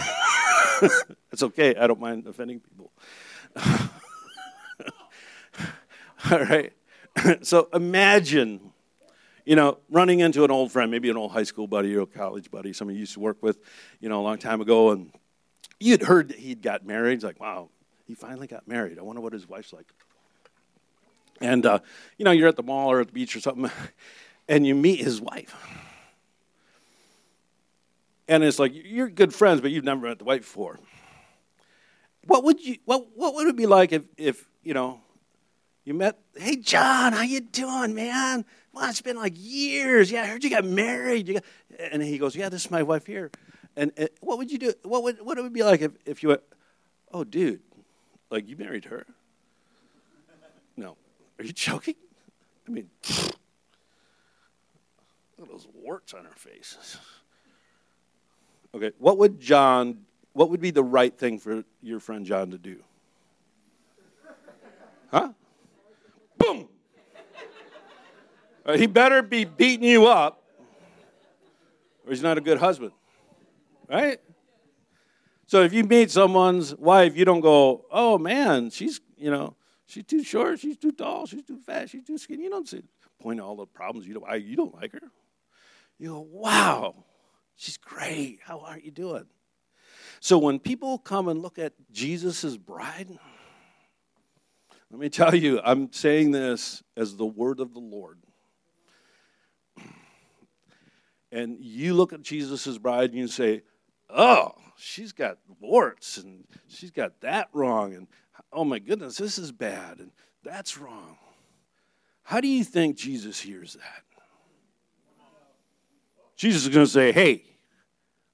it's 1.33 1.43
okay. 1.43 1.75
I 1.76 1.87
don't 1.87 2.00
mind 2.00 2.26
offending 2.26 2.61
people. 2.61 2.93
All 6.31 6.45
right. 6.45 6.73
so 7.43 7.69
imagine, 7.73 8.73
you 9.45 9.57
know, 9.57 9.79
running 9.88 10.21
into 10.21 10.45
an 10.45 10.50
old 10.50 10.71
friend, 10.71 10.90
maybe 10.90 11.11
an 11.11 11.17
old 11.17 11.33
high 11.33 11.43
school 11.43 11.67
buddy 11.67 11.97
or 11.97 12.02
a 12.02 12.07
college 12.07 12.50
buddy, 12.50 12.73
somebody 12.73 12.97
you 12.97 13.00
used 13.00 13.14
to 13.14 13.21
work 13.21 13.43
with, 13.43 13.59
you 14.00 14.09
know, 14.09 14.21
a 14.21 14.25
long 14.25 14.38
time 14.38 14.61
ago, 14.61 14.90
and 14.90 15.12
you'd 15.79 16.02
heard 16.02 16.29
that 16.29 16.38
he'd 16.38 16.62
got 16.62 16.87
married. 16.87 17.14
It's 17.14 17.25
like, 17.25 17.40
wow, 17.40 17.71
he 18.07 18.14
finally 18.14 18.47
got 18.47 18.69
married. 18.69 18.99
I 18.99 19.02
wonder 19.02 19.21
what 19.21 19.33
his 19.33 19.49
wife's 19.49 19.73
like. 19.73 19.87
And, 21.41 21.65
uh, 21.65 21.79
you 22.19 22.25
know, 22.25 22.31
you're 22.31 22.49
at 22.49 22.57
the 22.57 22.63
mall 22.63 22.91
or 22.91 23.01
at 23.01 23.09
the 23.09 23.13
beach 23.13 23.35
or 23.35 23.41
something, 23.41 23.71
and 24.49 24.67
you 24.67 24.75
meet 24.75 25.01
his 25.01 25.21
wife. 25.21 25.55
And 28.29 28.45
it's 28.45 28.59
like, 28.59 28.73
you're 28.75 29.09
good 29.09 29.35
friends, 29.35 29.61
but 29.61 29.71
you've 29.71 29.85
never 29.85 30.07
met 30.07 30.19
the 30.19 30.25
wife 30.25 30.43
before. 30.43 30.79
What 32.27 32.45
would 32.45 32.61
you, 32.65 32.77
what, 32.85 33.09
what 33.17 33.35
would 33.35 33.49
it 33.49 33.57
be 33.57 33.67
like 33.67 33.93
if, 33.93 34.05
if, 34.17 34.49
you 34.63 34.75
know, 34.75 35.01
you 35.85 35.95
met, 35.95 36.19
hey, 36.37 36.57
John, 36.57 37.13
how 37.13 37.23
you 37.23 37.41
doing, 37.41 37.95
man? 37.95 38.45
Well, 38.73 38.89
it's 38.89 39.01
been 39.01 39.17
like 39.17 39.33
years. 39.37 40.13
Yeah, 40.13 40.23
I 40.23 40.27
heard 40.27 40.45
you 40.45 40.51
got 40.51 40.65
married. 40.65 41.27
You 41.27 41.35
got, 41.35 41.45
and 41.91 42.03
he 42.03 42.19
goes, 42.19 42.37
yeah, 42.37 42.49
this 42.49 42.67
is 42.67 42.71
my 42.71 42.83
wife 42.83 43.07
here. 43.07 43.31
And, 43.77 43.91
and 43.97 44.09
what 44.21 44.39
would 44.39 44.51
you 44.51 44.59
do? 44.59 44.75
What 44.83 45.03
would, 45.03 45.19
what 45.21 45.37
would 45.37 45.47
it 45.47 45.53
be 45.53 45.63
like 45.63 45.81
if, 45.81 45.93
if 46.05 46.23
you 46.23 46.29
went, 46.29 46.43
oh, 47.13 47.25
dude, 47.25 47.63
like 48.31 48.49
you 48.49 48.57
married 48.57 48.85
her? 48.85 49.07
Are 51.41 51.43
you 51.43 51.53
joking? 51.55 51.95
I 52.69 52.71
mean, 52.71 52.91
look 53.09 53.39
at 55.41 55.49
those 55.49 55.67
warts 55.75 56.13
on 56.13 56.27
her 56.27 56.35
face. 56.37 56.99
Okay, 58.75 58.93
what 58.99 59.17
would 59.17 59.41
John, 59.41 60.05
what 60.35 60.51
would 60.51 60.61
be 60.61 60.71
the 60.71 60.85
right 60.85 61.17
thing 61.17 61.39
for 61.39 61.65
your 61.83 61.99
friend 61.99 62.27
John 62.27 62.51
to 62.51 62.59
do? 62.59 62.83
Huh? 65.11 65.31
Boom! 66.37 66.69
Uh, 68.67 68.77
he 68.77 68.87
better 68.87 69.23
be 69.23 69.47
beating 69.47 69.89
you 69.89 70.07
up, 70.09 70.43
or 72.05 72.11
he's 72.11 72.23
not 72.23 72.37
a 72.37 72.43
good 72.43 72.59
husband. 72.59 72.93
Right? 73.89 74.21
So 75.47 75.63
if 75.63 75.73
you 75.73 75.85
meet 75.85 76.11
someone's 76.11 76.75
wife, 76.75 77.17
you 77.17 77.25
don't 77.25 77.41
go, 77.41 77.87
oh 77.91 78.19
man, 78.19 78.69
she's, 78.69 79.01
you 79.17 79.31
know, 79.31 79.57
she's 79.91 80.05
too 80.05 80.23
short, 80.23 80.61
she's 80.61 80.77
too 80.77 80.93
tall, 80.93 81.27
she's 81.27 81.45
too 81.45 81.59
fat, 81.59 81.91
she's 81.91 82.05
too 82.05 82.19
skinny. 82.19 82.45
You 82.45 82.51
don't 82.51 82.69
say, 82.69 82.83
point 83.21 83.41
all 83.41 83.57
the 83.57 83.67
problems 83.67 84.07
you 84.07 84.15
don't, 84.15 84.29
I, 84.29 84.37
you 84.37 84.57
don't 84.57 84.75
like 84.75 84.93
her. 84.93 85.01
You 85.99 86.09
go, 86.09 86.27
wow, 86.31 87.05
she's 87.57 87.77
great. 87.77 88.41
How 88.43 88.61
are 88.61 88.79
you 88.79 88.91
doing? 88.91 89.27
So 90.21 90.39
when 90.39 90.59
people 90.59 90.99
come 90.99 91.29
and 91.29 91.41
look 91.43 91.59
at 91.59 91.73
Jesus' 91.91 92.57
bride, 92.57 93.09
let 94.91 95.01
me 95.01 95.09
tell 95.09 95.35
you, 95.35 95.61
I'm 95.63 95.93
saying 95.93 96.33
this 96.33 96.83
as 96.97 97.17
the 97.17 97.27
word 97.27 97.61
of 97.61 97.75
the 97.75 97.81
Lord. 97.81 98.19
And 101.31 101.59
you 101.61 101.95
look 101.95 102.13
at 102.13 102.23
Jesus' 102.23 102.77
bride 102.77 103.11
and 103.11 103.19
you 103.19 103.29
say, 103.29 103.63
oh, 104.09 104.53
she's 104.77 105.13
got 105.13 105.39
warts 105.61 106.19
and 106.19 106.45
she's 106.69 106.91
got 106.91 107.21
that 107.21 107.49
wrong. 107.53 107.95
And 107.95 108.09
oh 108.53 108.65
my 108.65 108.79
goodness, 108.79 109.17
this 109.17 109.39
is 109.39 109.53
bad 109.53 109.99
and 109.99 110.11
that's 110.43 110.79
wrong. 110.79 111.17
How 112.23 112.41
do 112.41 112.49
you 112.49 112.65
think 112.65 112.97
Jesus 112.97 113.41
hears 113.41 113.75
that? 113.75 114.05
Jesus 116.37 116.63
is 116.63 116.69
going 116.71 116.87
to 116.87 116.91
say, 116.91 117.13
hey, 117.13 117.45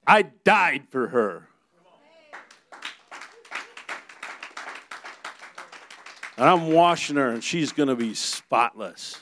I 0.05 0.21
died 0.21 0.83
for 0.89 1.07
her. 1.07 1.49
And 6.37 6.47
I'm 6.47 6.71
washing 6.71 7.15
her, 7.15 7.29
and 7.29 7.43
she's 7.43 7.71
going 7.71 7.89
to 7.89 7.95
be 7.95 8.13
spotless. 8.13 9.19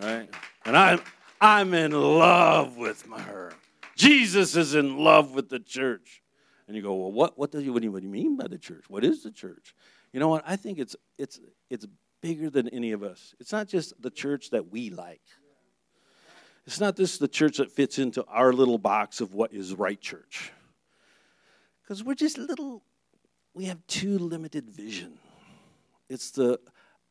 Right? 0.00 0.28
And 0.66 0.76
I'm, 0.76 1.00
I'm 1.40 1.72
in 1.72 1.92
love 1.92 2.76
with 2.76 3.02
her. 3.10 3.54
Jesus 3.96 4.54
is 4.54 4.74
in 4.74 4.98
love 4.98 5.34
with 5.34 5.48
the 5.48 5.58
church. 5.58 6.22
And 6.66 6.76
you 6.76 6.82
go, 6.82 6.94
well, 6.94 7.12
what, 7.12 7.38
what, 7.38 7.52
do 7.52 7.60
you, 7.60 7.72
what, 7.72 7.80
do 7.80 7.86
you, 7.86 7.92
what 7.92 8.00
do 8.00 8.06
you 8.06 8.12
mean 8.12 8.36
by 8.36 8.48
the 8.48 8.58
church? 8.58 8.84
What 8.88 9.04
is 9.04 9.22
the 9.22 9.30
church? 9.30 9.74
You 10.12 10.20
know 10.20 10.28
what? 10.28 10.42
I 10.46 10.56
think 10.56 10.78
it's, 10.78 10.96
it's, 11.16 11.40
it's 11.70 11.86
bigger 12.20 12.50
than 12.50 12.68
any 12.70 12.92
of 12.92 13.02
us. 13.02 13.34
It's 13.38 13.52
not 13.52 13.68
just 13.68 14.00
the 14.02 14.10
church 14.10 14.50
that 14.50 14.70
we 14.70 14.90
like. 14.90 15.22
It's 16.66 16.80
not 16.80 16.96
just 16.96 17.20
the 17.20 17.28
church 17.28 17.58
that 17.58 17.70
fits 17.70 17.98
into 17.98 18.24
our 18.24 18.52
little 18.52 18.78
box 18.78 19.20
of 19.20 19.32
what 19.32 19.52
is 19.52 19.74
right 19.74 20.00
church. 20.00 20.50
Because 21.82 22.02
we're 22.02 22.14
just 22.14 22.38
little, 22.38 22.82
we 23.54 23.66
have 23.66 23.86
too 23.86 24.18
limited 24.18 24.68
vision. 24.68 25.18
It's 26.08 26.32
the 26.32 26.58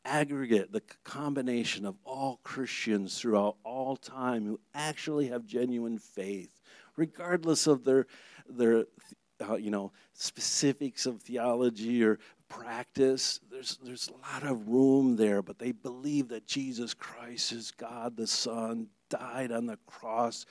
aggregate, 0.04 0.72
the 0.72 0.84
combination 1.04 1.86
of 1.86 1.96
all 2.04 2.40
Christians 2.44 3.18
throughout 3.20 3.56
all 3.64 3.96
time 3.96 4.46
who 4.46 4.60
actually 4.74 5.28
have 5.28 5.46
genuine 5.46 5.98
faith, 5.98 6.62
regardless 6.96 7.68
of 7.68 7.84
their 7.86 8.06
their 8.48 8.86
uh, 9.42 9.56
you 9.56 9.72
know 9.72 9.92
specifics 10.14 11.06
of 11.06 11.22
theology 11.22 12.04
or 12.04 12.20
practice. 12.48 13.40
There's 13.52 13.78
there's 13.84 14.10
a 14.10 14.34
lot 14.34 14.50
of 14.50 14.68
room 14.68 15.16
there, 15.16 15.42
but 15.42 15.60
they 15.60 15.72
believe 15.72 16.30
that 16.30 16.48
Jesus 16.48 16.94
Christ 16.94 17.52
is 17.52 17.72
God 17.72 18.16
the 18.18 18.28
Son, 18.28 18.88
died 19.10 19.52
on 19.52 19.66
the 19.66 19.78
cross 19.86 20.46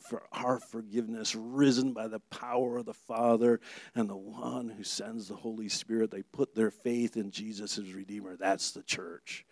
for 0.00 0.22
our 0.32 0.58
forgiveness, 0.58 1.34
risen 1.34 1.92
by 1.92 2.08
the 2.08 2.20
power 2.20 2.78
of 2.78 2.86
the 2.86 2.94
Father 2.94 3.60
and 3.94 4.08
the 4.08 4.16
one 4.16 4.68
who 4.68 4.84
sends 4.84 5.28
the 5.28 5.36
Holy 5.36 5.68
Spirit. 5.68 6.10
They 6.10 6.22
put 6.22 6.54
their 6.54 6.70
faith 6.70 7.16
in 7.16 7.30
Jesus 7.30 7.78
as 7.78 7.92
Redeemer. 7.92 8.36
That's 8.36 8.72
the 8.72 8.82
church. 8.82 9.44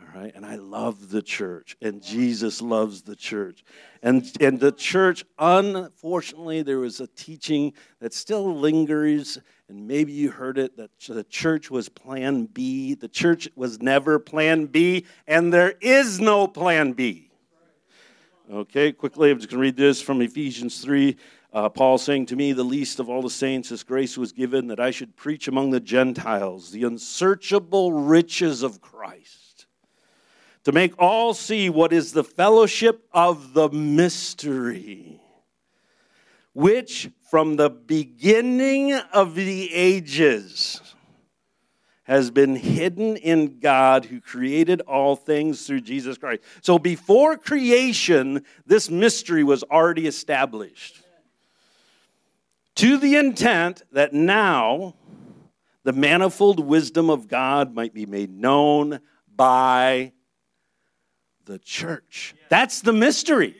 All 0.00 0.20
right, 0.22 0.32
and 0.34 0.46
I 0.46 0.56
love 0.56 1.10
the 1.10 1.22
church, 1.22 1.76
and 1.82 2.02
Jesus 2.02 2.62
loves 2.62 3.02
the 3.02 3.16
church. 3.16 3.64
And, 4.02 4.30
and 4.40 4.60
the 4.60 4.72
church, 4.72 5.24
unfortunately, 5.38 6.62
there 6.62 6.78
was 6.78 7.00
a 7.00 7.08
teaching 7.08 7.72
that 8.00 8.14
still 8.14 8.56
lingers, 8.56 9.38
and 9.68 9.88
maybe 9.88 10.12
you 10.12 10.30
heard 10.30 10.56
it 10.56 10.76
that 10.76 10.90
the 11.00 11.24
church 11.24 11.70
was 11.70 11.88
plan 11.88 12.46
B. 12.46 12.94
The 12.94 13.08
church 13.08 13.48
was 13.56 13.82
never 13.82 14.18
plan 14.18 14.66
B, 14.66 15.04
and 15.26 15.52
there 15.52 15.74
is 15.80 16.20
no 16.20 16.46
plan 16.46 16.92
B. 16.92 17.28
Okay, 18.50 18.92
quickly, 18.92 19.30
I'm 19.30 19.38
just 19.38 19.50
going 19.50 19.58
to 19.58 19.62
read 19.62 19.76
this 19.76 20.00
from 20.00 20.22
Ephesians 20.22 20.80
3. 20.80 21.16
Uh, 21.52 21.68
Paul 21.68 21.98
saying 21.98 22.26
to 22.26 22.36
me, 22.36 22.52
the 22.52 22.62
least 22.62 22.98
of 22.98 23.08
all 23.08 23.20
the 23.20 23.28
saints, 23.28 23.68
this 23.68 23.82
grace 23.82 24.16
was 24.16 24.32
given 24.32 24.68
that 24.68 24.80
I 24.80 24.90
should 24.90 25.16
preach 25.16 25.48
among 25.48 25.70
the 25.70 25.80
Gentiles 25.80 26.70
the 26.70 26.84
unsearchable 26.84 27.92
riches 27.92 28.62
of 28.62 28.80
Christ, 28.80 29.47
to 30.68 30.72
make 30.72 30.92
all 30.98 31.32
see 31.32 31.70
what 31.70 31.94
is 31.94 32.12
the 32.12 32.22
fellowship 32.22 33.08
of 33.10 33.54
the 33.54 33.70
mystery, 33.70 35.18
which 36.52 37.08
from 37.30 37.56
the 37.56 37.70
beginning 37.70 38.92
of 38.92 39.34
the 39.34 39.72
ages 39.72 40.82
has 42.02 42.30
been 42.30 42.54
hidden 42.54 43.16
in 43.16 43.60
God 43.60 44.04
who 44.04 44.20
created 44.20 44.82
all 44.82 45.16
things 45.16 45.66
through 45.66 45.80
Jesus 45.80 46.18
Christ. 46.18 46.42
So 46.60 46.78
before 46.78 47.38
creation, 47.38 48.44
this 48.66 48.90
mystery 48.90 49.44
was 49.44 49.62
already 49.62 50.06
established. 50.06 51.00
To 52.74 52.98
the 52.98 53.16
intent 53.16 53.84
that 53.92 54.12
now 54.12 54.96
the 55.84 55.94
manifold 55.94 56.60
wisdom 56.60 57.08
of 57.08 57.26
God 57.26 57.74
might 57.74 57.94
be 57.94 58.04
made 58.04 58.30
known 58.30 59.00
by 59.34 60.12
the 61.48 61.58
church. 61.58 62.34
That's 62.50 62.82
the 62.82 62.92
mystery. 62.92 63.56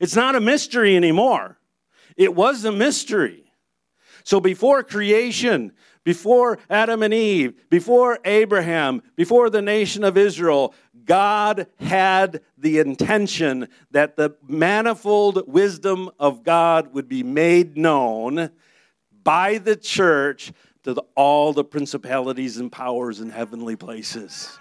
It's 0.00 0.16
not 0.16 0.34
a 0.34 0.40
mystery 0.40 0.96
anymore. 0.96 1.56
It 2.16 2.34
was 2.34 2.64
a 2.64 2.72
mystery. 2.72 3.44
So 4.24 4.40
before 4.40 4.82
creation, 4.82 5.72
before 6.02 6.58
Adam 6.68 7.04
and 7.04 7.14
Eve, 7.14 7.54
before 7.70 8.18
Abraham, 8.24 9.02
before 9.14 9.50
the 9.50 9.62
nation 9.62 10.02
of 10.02 10.18
Israel, 10.18 10.74
God 11.04 11.68
had 11.78 12.42
the 12.58 12.80
intention 12.80 13.68
that 13.92 14.16
the 14.16 14.36
manifold 14.46 15.44
wisdom 15.46 16.10
of 16.18 16.42
God 16.42 16.92
would 16.92 17.08
be 17.08 17.22
made 17.22 17.76
known 17.76 18.50
by 19.22 19.58
the 19.58 19.76
church 19.76 20.52
to 20.82 20.92
the, 20.92 21.02
all 21.14 21.52
the 21.52 21.64
principalities 21.64 22.56
and 22.56 22.70
powers 22.70 23.20
in 23.20 23.30
heavenly 23.30 23.76
places. 23.76 24.58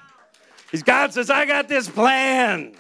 God 0.84 1.14
says, 1.14 1.30
I 1.30 1.46
got 1.46 1.68
this 1.68 1.88
plan. 1.90 2.76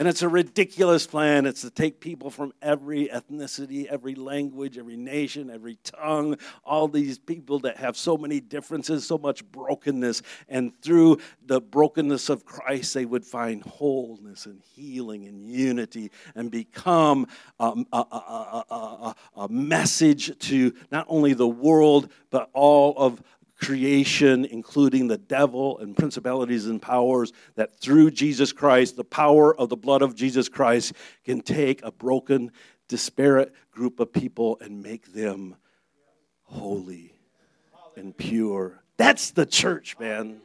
And 0.00 0.08
it's 0.08 0.22
a 0.22 0.30
ridiculous 0.30 1.06
plan. 1.06 1.44
It's 1.44 1.60
to 1.60 1.68
take 1.68 2.00
people 2.00 2.30
from 2.30 2.54
every 2.62 3.08
ethnicity, 3.08 3.84
every 3.84 4.14
language, 4.14 4.78
every 4.78 4.96
nation, 4.96 5.50
every 5.50 5.76
tongue, 5.84 6.38
all 6.64 6.88
these 6.88 7.18
people 7.18 7.58
that 7.58 7.76
have 7.76 7.98
so 7.98 8.16
many 8.16 8.40
differences, 8.40 9.06
so 9.06 9.18
much 9.18 9.44
brokenness. 9.44 10.22
And 10.48 10.72
through 10.80 11.18
the 11.44 11.60
brokenness 11.60 12.30
of 12.30 12.46
Christ, 12.46 12.94
they 12.94 13.04
would 13.04 13.26
find 13.26 13.62
wholeness 13.62 14.46
and 14.46 14.62
healing 14.74 15.26
and 15.26 15.46
unity 15.46 16.10
and 16.34 16.50
become 16.50 17.26
um, 17.58 17.86
a, 17.92 17.98
a, 17.98 18.64
a, 18.70 19.14
a 19.36 19.48
message 19.50 20.38
to 20.48 20.72
not 20.90 21.04
only 21.10 21.34
the 21.34 21.46
world, 21.46 22.10
but 22.30 22.48
all 22.54 22.94
of 22.96 23.22
creation, 23.60 24.46
including 24.46 25.06
the 25.06 25.18
devil 25.18 25.78
and 25.78 25.96
principalities 25.96 26.66
and 26.66 26.80
powers, 26.80 27.32
that 27.56 27.78
through 27.78 28.10
Jesus 28.10 28.52
Christ, 28.52 28.96
the 28.96 29.04
power 29.04 29.54
of 29.54 29.68
the 29.68 29.76
blood 29.76 30.02
of 30.02 30.14
Jesus 30.14 30.48
Christ 30.48 30.94
can 31.24 31.40
take 31.40 31.82
a 31.82 31.92
broken, 31.92 32.52
disparate 32.88 33.52
group 33.70 34.00
of 34.00 34.12
people 34.12 34.58
and 34.60 34.82
make 34.82 35.12
them 35.12 35.56
holy 36.44 37.14
and 37.96 38.16
pure. 38.16 38.82
That's 38.96 39.30
the 39.30 39.46
church, 39.46 39.98
man. 39.98 40.40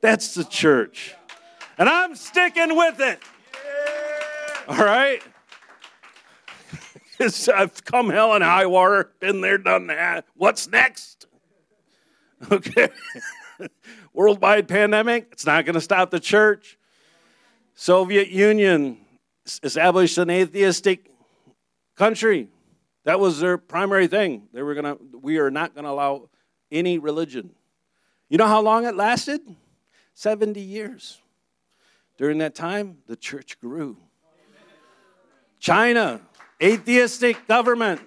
That's 0.00 0.34
the 0.34 0.44
church. 0.44 1.14
And 1.78 1.88
I'm 1.88 2.16
sticking 2.16 2.76
with 2.76 3.00
it. 3.00 3.20
All 4.68 4.76
right? 4.76 5.22
I've 7.54 7.84
come 7.84 8.10
hell 8.10 8.34
and 8.34 8.42
high 8.42 8.66
water, 8.66 9.12
been 9.20 9.40
there, 9.40 9.58
done 9.58 9.86
that. 9.86 10.26
What's 10.34 10.68
next? 10.68 11.26
Okay. 12.52 12.88
Worldwide 14.12 14.68
pandemic, 14.68 15.28
it's 15.32 15.46
not 15.46 15.64
going 15.64 15.74
to 15.74 15.80
stop 15.80 16.10
the 16.10 16.20
church. 16.20 16.78
Soviet 17.74 18.28
Union 18.28 18.98
established 19.62 20.18
an 20.18 20.28
atheistic 20.28 21.10
country. 21.96 22.48
That 23.04 23.18
was 23.20 23.40
their 23.40 23.56
primary 23.56 24.08
thing. 24.08 24.48
They 24.52 24.62
were 24.62 24.74
going 24.74 24.84
to 24.84 24.98
we 25.20 25.38
are 25.38 25.50
not 25.50 25.74
going 25.74 25.84
to 25.84 25.90
allow 25.90 26.28
any 26.70 26.98
religion. 26.98 27.50
You 28.28 28.38
know 28.38 28.46
how 28.46 28.60
long 28.60 28.84
it 28.84 28.94
lasted? 28.94 29.40
70 30.14 30.60
years. 30.60 31.18
During 32.18 32.38
that 32.38 32.54
time, 32.54 32.98
the 33.06 33.16
church 33.16 33.60
grew. 33.60 33.96
China, 35.60 36.20
atheistic 36.62 37.46
government. 37.46 38.00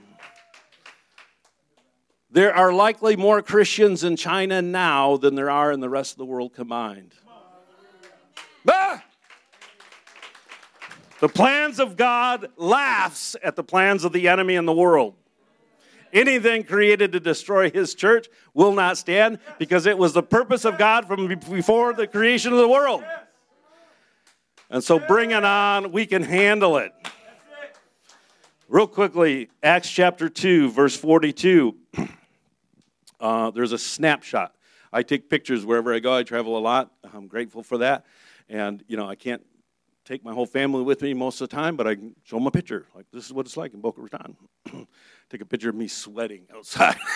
There 2.31 2.55
are 2.55 2.71
likely 2.71 3.15
more 3.15 3.41
Christians 3.41 4.03
in 4.03 4.15
China 4.15 4.61
now 4.61 5.17
than 5.17 5.33
there 5.35 5.49
are 5.49 5.71
in 5.71 5.79
the 5.79 5.89
rest 5.89 6.11
of 6.11 6.17
the 6.19 6.25
world 6.25 6.53
combined. 6.53 7.15
Ah! 8.67 9.03
The 11.19 11.27
plans 11.29 11.79
of 11.79 11.97
God 11.97 12.49
laughs 12.55 13.35
at 13.43 13.55
the 13.55 13.63
plans 13.63 14.03
of 14.03 14.13
the 14.13 14.27
enemy 14.27 14.55
in 14.55 14.65
the 14.65 14.73
world. 14.73 15.15
Anything 16.13 16.63
created 16.63 17.11
to 17.11 17.19
destroy 17.19 17.69
his 17.69 17.93
church 17.93 18.27
will 18.53 18.73
not 18.73 18.97
stand 18.97 19.39
because 19.57 19.85
it 19.85 19.97
was 19.97 20.13
the 20.13 20.23
purpose 20.23 20.65
of 20.65 20.77
God 20.77 21.07
from 21.07 21.27
before 21.27 21.93
the 21.93 22.07
creation 22.07 22.53
of 22.53 22.59
the 22.59 22.67
world. 22.67 23.03
And 24.69 24.83
so 24.83 24.99
bring 24.99 25.31
it 25.31 25.43
on, 25.43 25.91
we 25.91 26.05
can 26.05 26.23
handle 26.23 26.77
it. 26.77 26.93
Real 28.67 28.87
quickly, 28.87 29.49
Acts 29.63 29.89
chapter 29.89 30.29
2, 30.29 30.71
verse 30.71 30.95
42. 30.95 31.75
Uh, 33.19 33.51
there's 33.51 33.71
a 33.71 33.77
snapshot. 33.77 34.55
I 34.91 35.03
take 35.03 35.29
pictures 35.29 35.65
wherever 35.65 35.93
I 35.93 35.99
go. 35.99 36.15
I 36.15 36.23
travel 36.23 36.57
a 36.57 36.59
lot. 36.59 36.91
I'm 37.13 37.27
grateful 37.27 37.63
for 37.63 37.77
that. 37.79 38.05
And, 38.47 38.83
you 38.87 38.97
know, 38.97 39.07
I 39.07 39.15
can't 39.15 39.45
take 40.05 40.23
my 40.23 40.33
whole 40.33 40.47
family 40.47 40.81
with 40.81 41.01
me 41.01 41.13
most 41.13 41.39
of 41.41 41.49
the 41.49 41.55
time, 41.55 41.75
but 41.75 41.85
I 41.85 41.95
can 41.95 42.15
show 42.23 42.37
them 42.37 42.47
a 42.47 42.51
picture. 42.51 42.87
Like, 42.95 43.05
this 43.13 43.25
is 43.25 43.33
what 43.33 43.45
it's 43.45 43.57
like 43.57 43.73
in 43.73 43.81
Boca 43.81 44.01
Raton. 44.01 44.35
take 45.29 45.41
a 45.41 45.45
picture 45.45 45.69
of 45.69 45.75
me 45.75 45.87
sweating 45.87 46.47
outside. 46.53 46.97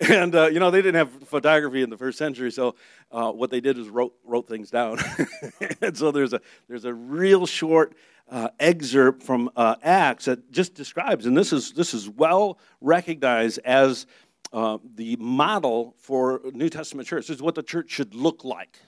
and 0.08 0.34
uh, 0.34 0.46
you 0.46 0.60
know 0.60 0.70
they 0.70 0.82
didn't 0.82 0.96
have 0.96 1.28
photography 1.28 1.82
in 1.82 1.90
the 1.90 1.96
first 1.96 2.16
century 2.16 2.50
so 2.50 2.74
uh, 3.12 3.30
what 3.30 3.50
they 3.50 3.60
did 3.60 3.76
is 3.76 3.88
wrote, 3.88 4.14
wrote 4.24 4.48
things 4.48 4.70
down 4.70 4.98
and 5.82 5.96
so 5.96 6.10
there's 6.10 6.32
a 6.32 6.40
there's 6.68 6.84
a 6.84 6.94
real 6.94 7.44
short 7.46 7.94
uh, 8.30 8.48
excerpt 8.60 9.22
from 9.22 9.50
uh, 9.56 9.74
Acts 9.82 10.26
that 10.26 10.50
just 10.52 10.74
describes, 10.74 11.26
and 11.26 11.36
this 11.36 11.52
is, 11.52 11.72
this 11.72 11.92
is 11.94 12.08
well 12.08 12.58
recognized 12.80 13.58
as 13.64 14.06
uh, 14.52 14.78
the 14.94 15.16
model 15.16 15.94
for 15.98 16.40
New 16.52 16.68
Testament 16.68 17.08
church. 17.08 17.26
This 17.26 17.36
is 17.36 17.42
what 17.42 17.54
the 17.54 17.62
church 17.62 17.90
should 17.90 18.14
look 18.14 18.44
like. 18.44 18.78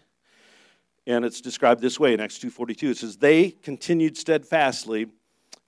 And 1.07 1.25
it's 1.25 1.41
described 1.41 1.81
this 1.81 1.99
way 1.99 2.15
in 2.15 2.21
Acts 2.21 2.39
2.42. 2.39 2.91
It 2.91 2.97
says, 2.99 3.17
They 3.17 3.51
continued 3.51 4.17
steadfastly 4.17 5.09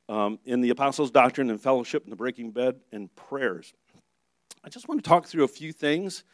um, 0.08 0.38
in 0.44 0.60
the 0.60 0.70
apostles' 0.70 1.10
doctrine 1.10 1.50
and 1.50 1.60
fellowship 1.60 2.04
and 2.04 2.12
the 2.12 2.16
breaking 2.16 2.52
bread 2.52 2.76
and 2.92 3.14
prayers. 3.16 3.72
I 4.64 4.70
just 4.70 4.88
want 4.88 5.04
to 5.04 5.08
talk 5.08 5.26
through 5.26 5.44
a 5.44 5.48
few 5.48 5.72
things 5.72 6.24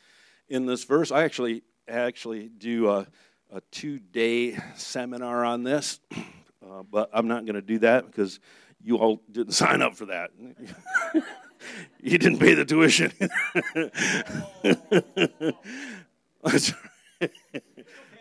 in 0.49 0.65
this 0.65 0.85
verse. 0.85 1.11
I 1.11 1.25
actually 1.25 1.65
actually 1.89 2.49
do 2.49 2.89
a, 2.89 3.09
a 3.53 3.61
two-day 3.73 4.57
seminar 4.77 5.45
on 5.45 5.65
this. 5.65 6.01
Uh, 6.63 6.83
but 6.83 7.09
I'm 7.15 7.27
not 7.27 7.47
going 7.47 7.55
to 7.55 7.63
do 7.63 7.79
that 7.79 8.05
because 8.05 8.39
you 8.85 8.99
all 8.99 9.23
didn't 9.33 9.53
sign 9.55 9.81
up 9.81 9.97
for 9.97 10.05
that. 10.05 10.31
you 12.01 12.19
didn't 12.19 12.39
pay 12.39 12.53
the 12.53 12.67
tuition. 12.67 13.11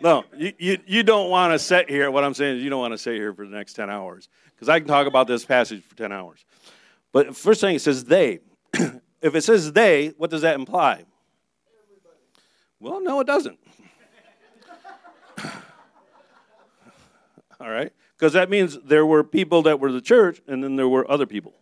no, 0.00 0.24
you, 0.34 0.52
you, 0.58 0.78
you 0.86 1.02
don't 1.02 1.28
want 1.28 1.52
to 1.52 1.58
sit 1.58 1.90
here. 1.90 2.10
What 2.10 2.24
I'm 2.24 2.32
saying 2.32 2.56
is, 2.56 2.64
you 2.64 2.70
don't 2.70 2.80
want 2.80 2.94
to 2.94 2.98
sit 2.98 3.14
here 3.14 3.34
for 3.34 3.46
the 3.46 3.54
next 3.54 3.74
10 3.74 3.90
hours 3.90 4.30
because 4.54 4.70
I 4.70 4.80
can 4.80 4.88
talk 4.88 5.06
about 5.06 5.26
this 5.26 5.44
passage 5.44 5.84
for 5.84 5.94
10 5.94 6.10
hours. 6.10 6.42
But 7.12 7.36
first 7.36 7.60
thing 7.60 7.76
it 7.76 7.82
says 7.82 8.04
they. 8.04 8.40
if 9.20 9.34
it 9.34 9.42
says 9.42 9.72
they, 9.72 10.14
what 10.16 10.30
does 10.30 10.42
that 10.42 10.54
imply? 10.54 11.04
Well, 12.78 13.02
no, 13.02 13.20
it 13.20 13.26
doesn't. 13.26 13.58
All 17.60 17.68
right? 17.68 17.92
Because 18.16 18.32
that 18.32 18.48
means 18.48 18.78
there 18.84 19.04
were 19.04 19.22
people 19.22 19.62
that 19.62 19.80
were 19.80 19.92
the 19.92 20.00
church, 20.00 20.40
and 20.46 20.64
then 20.64 20.76
there 20.76 20.88
were 20.88 21.10
other 21.10 21.26
people. 21.26 21.54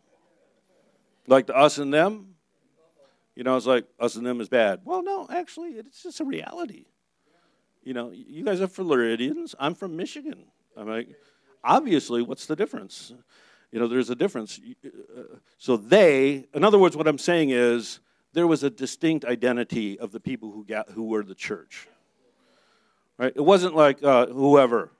Like 1.26 1.46
the 1.46 1.56
us 1.56 1.78
and 1.78 1.92
them. 1.92 2.34
You 3.34 3.44
know, 3.44 3.56
it's 3.56 3.66
like 3.66 3.86
us 4.00 4.16
and 4.16 4.26
them 4.26 4.40
is 4.40 4.48
bad. 4.48 4.80
Well, 4.84 5.02
no, 5.02 5.26
actually, 5.30 5.70
it's 5.70 6.02
just 6.02 6.20
a 6.20 6.24
reality. 6.24 6.86
You 7.84 7.94
know, 7.94 8.10
you 8.10 8.44
guys 8.44 8.60
are 8.60 8.66
Floridians. 8.66 9.54
I'm 9.58 9.74
from 9.74 9.96
Michigan. 9.96 10.46
I'm 10.76 10.88
like, 10.88 11.08
obviously, 11.62 12.22
what's 12.22 12.46
the 12.46 12.56
difference? 12.56 13.12
You 13.72 13.80
know, 13.80 13.86
there's 13.86 14.10
a 14.10 14.14
difference. 14.14 14.60
Uh, 14.84 15.22
so 15.58 15.76
they, 15.76 16.46
in 16.54 16.64
other 16.64 16.78
words, 16.78 16.96
what 16.96 17.06
I'm 17.06 17.18
saying 17.18 17.50
is 17.50 18.00
there 18.32 18.46
was 18.46 18.62
a 18.62 18.70
distinct 18.70 19.24
identity 19.24 19.98
of 19.98 20.12
the 20.12 20.20
people 20.20 20.50
who 20.52 20.64
got 20.64 20.90
who 20.90 21.04
were 21.04 21.22
the 21.22 21.34
church. 21.34 21.88
Right? 23.18 23.32
It 23.34 23.44
wasn't 23.44 23.74
like 23.74 24.02
uh, 24.02 24.26
whoever 24.26 24.92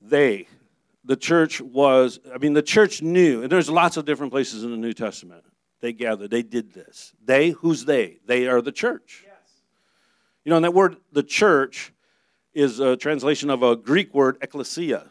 they, 0.00 0.46
the 1.04 1.16
church 1.16 1.60
was, 1.60 2.20
I 2.32 2.38
mean, 2.38 2.54
the 2.54 2.62
church 2.62 3.02
knew, 3.02 3.42
and 3.42 3.50
there's 3.50 3.68
lots 3.68 3.96
of 3.96 4.04
different 4.04 4.32
places 4.32 4.64
in 4.64 4.70
the 4.70 4.76
New 4.76 4.92
Testament. 4.92 5.44
They 5.80 5.92
gathered, 5.92 6.30
they 6.30 6.42
did 6.42 6.72
this. 6.72 7.12
They, 7.24 7.50
who's 7.50 7.84
they? 7.84 8.18
They 8.26 8.46
are 8.46 8.62
the 8.62 8.72
church. 8.72 9.24
Yes. 9.26 9.34
You 10.44 10.50
know, 10.50 10.56
and 10.56 10.64
that 10.64 10.74
word, 10.74 10.96
the 11.12 11.22
church, 11.22 11.92
is 12.52 12.80
a 12.80 12.96
translation 12.96 13.48
of 13.48 13.62
a 13.62 13.76
Greek 13.76 14.12
word, 14.12 14.36
ecclesia. 14.40 15.06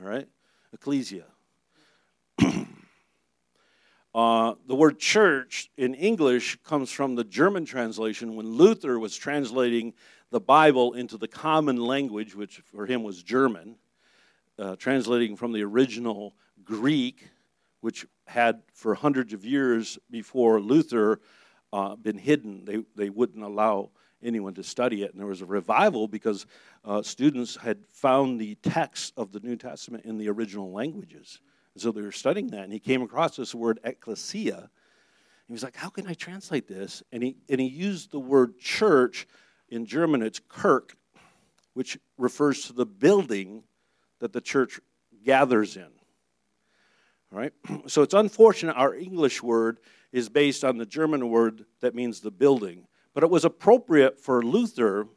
All 0.00 0.06
right? 0.06 0.28
Ecclesia. 0.76 1.24
uh, 4.14 4.54
the 4.66 4.74
word 4.74 4.98
church 4.98 5.70
in 5.78 5.94
English 5.94 6.58
comes 6.64 6.90
from 6.90 7.14
the 7.14 7.24
German 7.24 7.64
translation 7.64 8.36
when 8.36 8.46
Luther 8.46 8.98
was 8.98 9.16
translating 9.16 9.94
the 10.30 10.40
Bible 10.40 10.92
into 10.92 11.16
the 11.16 11.28
common 11.28 11.78
language, 11.78 12.34
which 12.34 12.58
for 12.58 12.84
him 12.84 13.02
was 13.02 13.22
German, 13.22 13.76
uh, 14.58 14.76
translating 14.76 15.34
from 15.34 15.52
the 15.52 15.62
original 15.62 16.34
Greek, 16.62 17.30
which 17.80 18.06
had 18.26 18.60
for 18.74 18.94
hundreds 18.94 19.32
of 19.32 19.46
years 19.46 19.98
before 20.10 20.60
Luther 20.60 21.22
uh, 21.72 21.96
been 21.96 22.18
hidden. 22.18 22.66
They, 22.66 22.84
they 22.94 23.08
wouldn't 23.08 23.42
allow 23.42 23.92
anyone 24.26 24.54
to 24.54 24.62
study 24.62 25.02
it. 25.02 25.12
And 25.12 25.20
there 25.20 25.26
was 25.26 25.42
a 25.42 25.46
revival 25.46 26.08
because 26.08 26.46
uh, 26.84 27.02
students 27.02 27.56
had 27.56 27.86
found 27.86 28.40
the 28.40 28.56
text 28.56 29.12
of 29.16 29.32
the 29.32 29.40
New 29.40 29.56
Testament 29.56 30.04
in 30.04 30.18
the 30.18 30.28
original 30.28 30.72
languages. 30.72 31.40
And 31.74 31.82
so 31.82 31.92
they 31.92 32.02
were 32.02 32.12
studying 32.12 32.48
that. 32.48 32.64
And 32.64 32.72
he 32.72 32.78
came 32.78 33.02
across 33.02 33.36
this 33.36 33.54
word 33.54 33.80
ecclesia. 33.84 34.68
He 35.46 35.52
was 35.52 35.62
like, 35.62 35.76
How 35.76 35.88
can 35.88 36.06
I 36.06 36.14
translate 36.14 36.66
this? 36.66 37.02
And 37.12 37.22
he, 37.22 37.36
and 37.48 37.60
he 37.60 37.68
used 37.68 38.10
the 38.10 38.20
word 38.20 38.58
church 38.58 39.26
in 39.68 39.86
German, 39.86 40.22
it's 40.22 40.40
Kirk, 40.48 40.96
which 41.74 41.98
refers 42.18 42.66
to 42.66 42.72
the 42.72 42.86
building 42.86 43.62
that 44.20 44.32
the 44.32 44.40
church 44.40 44.80
gathers 45.24 45.76
in. 45.76 45.88
All 47.32 47.38
right? 47.38 47.52
So 47.88 48.02
it's 48.02 48.14
unfortunate 48.14 48.76
our 48.76 48.94
English 48.94 49.42
word 49.42 49.78
is 50.12 50.28
based 50.28 50.64
on 50.64 50.78
the 50.78 50.86
German 50.86 51.28
word 51.28 51.66
that 51.80 51.94
means 51.94 52.20
the 52.20 52.30
building. 52.30 52.86
But 53.16 53.24
it 53.24 53.30
was 53.30 53.46
appropriate 53.46 54.20
for 54.20 54.42
Luther 54.42 55.08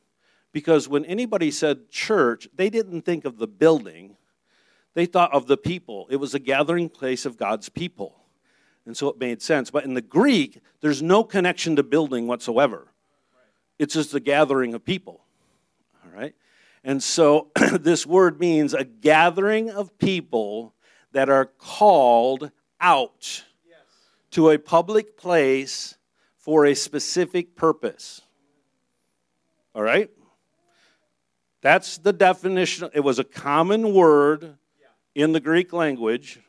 because 0.53 0.87
when 0.87 1.03
anybody 1.03 1.51
said 1.51 1.89
church, 1.89 2.47
they 2.55 2.69
didn't 2.69 3.01
think 3.01 3.25
of 3.25 3.39
the 3.39 3.45
building, 3.45 4.15
they 4.93 5.05
thought 5.05 5.33
of 5.33 5.47
the 5.47 5.57
people. 5.57 6.07
It 6.09 6.15
was 6.15 6.33
a 6.33 6.39
gathering 6.39 6.87
place 6.87 7.25
of 7.25 7.35
God's 7.35 7.67
people. 7.67 8.15
And 8.85 8.95
so 8.95 9.09
it 9.09 9.19
made 9.19 9.41
sense. 9.41 9.69
But 9.69 9.83
in 9.83 9.95
the 9.95 10.01
Greek, 10.01 10.61
there's 10.79 11.01
no 11.01 11.25
connection 11.25 11.75
to 11.75 11.83
building 11.83 12.25
whatsoever, 12.25 12.87
it's 13.77 13.95
just 13.95 14.13
a 14.13 14.21
gathering 14.21 14.73
of 14.73 14.85
people. 14.85 15.25
All 16.05 16.17
right? 16.17 16.33
And 16.85 17.03
so 17.03 17.51
this 17.81 18.05
word 18.05 18.39
means 18.39 18.73
a 18.73 18.85
gathering 18.85 19.69
of 19.69 19.97
people 19.97 20.73
that 21.11 21.27
are 21.27 21.47
called 21.47 22.49
out 22.79 23.43
to 24.31 24.51
a 24.51 24.57
public 24.57 25.17
place 25.17 25.97
for 26.49 26.65
a 26.65 26.73
specific 26.73 27.55
purpose. 27.55 28.21
All 29.75 29.83
right? 29.83 30.09
That's 31.61 31.99
the 31.99 32.11
definition. 32.11 32.89
It 32.91 33.01
was 33.01 33.19
a 33.19 33.23
common 33.23 33.93
word 33.93 34.57
in 35.13 35.31
the 35.31 35.39
Greek 35.39 35.73
language. 35.73 36.39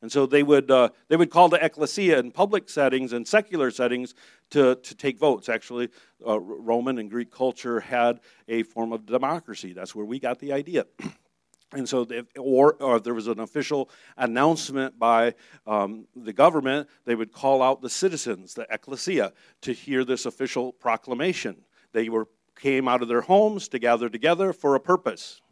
And 0.00 0.12
so 0.12 0.26
they 0.26 0.44
would, 0.44 0.70
uh, 0.70 0.90
they 1.08 1.16
would 1.16 1.30
call 1.30 1.48
the 1.48 1.56
ecclesia 1.56 2.20
in 2.20 2.30
public 2.30 2.68
settings 2.68 3.12
and 3.12 3.26
secular 3.26 3.72
settings 3.72 4.14
to, 4.50 4.76
to 4.76 4.94
take 4.94 5.18
votes. 5.18 5.48
Actually, 5.48 5.88
uh, 6.24 6.38
Roman 6.38 6.96
and 7.00 7.10
Greek 7.10 7.32
culture 7.32 7.80
had 7.80 8.20
a 8.46 8.62
form 8.62 8.92
of 8.92 9.06
democracy. 9.06 9.72
That's 9.72 9.92
where 9.92 10.06
we 10.06 10.20
got 10.20 10.38
the 10.38 10.52
idea. 10.52 10.86
And 11.72 11.88
so, 11.88 12.06
if, 12.08 12.26
or, 12.38 12.74
or, 12.74 12.96
if 12.96 13.02
there 13.02 13.14
was 13.14 13.26
an 13.26 13.40
official 13.40 13.90
announcement 14.16 14.98
by 14.98 15.34
um, 15.66 16.06
the 16.14 16.32
government, 16.32 16.88
they 17.04 17.16
would 17.16 17.32
call 17.32 17.60
out 17.60 17.82
the 17.82 17.90
citizens, 17.90 18.54
the 18.54 18.66
ecclesia, 18.70 19.32
to 19.62 19.72
hear 19.72 20.04
this 20.04 20.26
official 20.26 20.72
proclamation. 20.72 21.56
They 21.92 22.08
were 22.08 22.28
came 22.56 22.88
out 22.88 23.02
of 23.02 23.08
their 23.08 23.20
homes 23.20 23.68
to 23.68 23.78
gather 23.78 24.08
together 24.08 24.52
for 24.52 24.74
a 24.74 24.80
purpose. 24.80 25.42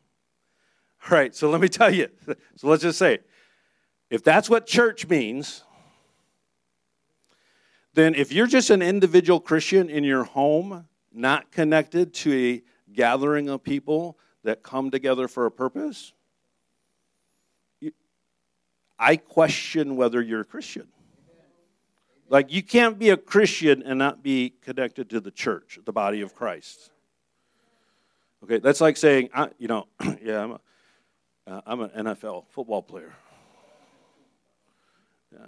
All 1.04 1.16
right, 1.16 1.34
so 1.34 1.50
let 1.50 1.60
me 1.60 1.68
tell 1.68 1.92
you. 1.92 2.08
So 2.56 2.68
let's 2.68 2.82
just 2.82 2.98
say, 2.98 3.18
if 4.08 4.22
that's 4.24 4.48
what 4.48 4.66
church 4.66 5.06
means, 5.08 5.64
then 7.94 8.14
if 8.14 8.32
you're 8.32 8.46
just 8.46 8.70
an 8.70 8.80
individual 8.80 9.40
Christian 9.40 9.90
in 9.90 10.04
your 10.04 10.24
home, 10.24 10.86
not 11.12 11.52
connected 11.52 12.14
to 12.14 12.32
a 12.32 12.62
gathering 12.92 13.48
of 13.48 13.62
people 13.62 14.18
that 14.44 14.62
come 14.62 14.90
together 14.90 15.26
for 15.26 15.46
a 15.46 15.50
purpose, 15.50 16.12
I 18.98 19.16
question 19.16 19.96
whether 19.96 20.22
you're 20.22 20.42
a 20.42 20.44
Christian. 20.44 20.86
Like, 22.28 22.52
you 22.52 22.62
can't 22.62 22.98
be 22.98 23.10
a 23.10 23.16
Christian 23.16 23.82
and 23.82 23.98
not 23.98 24.22
be 24.22 24.54
connected 24.62 25.10
to 25.10 25.20
the 25.20 25.30
church, 25.30 25.78
the 25.84 25.92
body 25.92 26.20
of 26.20 26.34
Christ. 26.34 26.90
Okay, 28.44 28.58
that's 28.58 28.80
like 28.80 28.96
saying, 28.96 29.30
I, 29.34 29.48
you 29.58 29.68
know, 29.68 29.88
yeah, 30.22 30.42
I'm, 30.42 30.52
a, 30.52 30.60
uh, 31.46 31.60
I'm 31.66 31.80
an 31.80 31.90
NFL 31.90 32.46
football 32.50 32.82
player. 32.82 33.12
Yeah. 35.32 35.46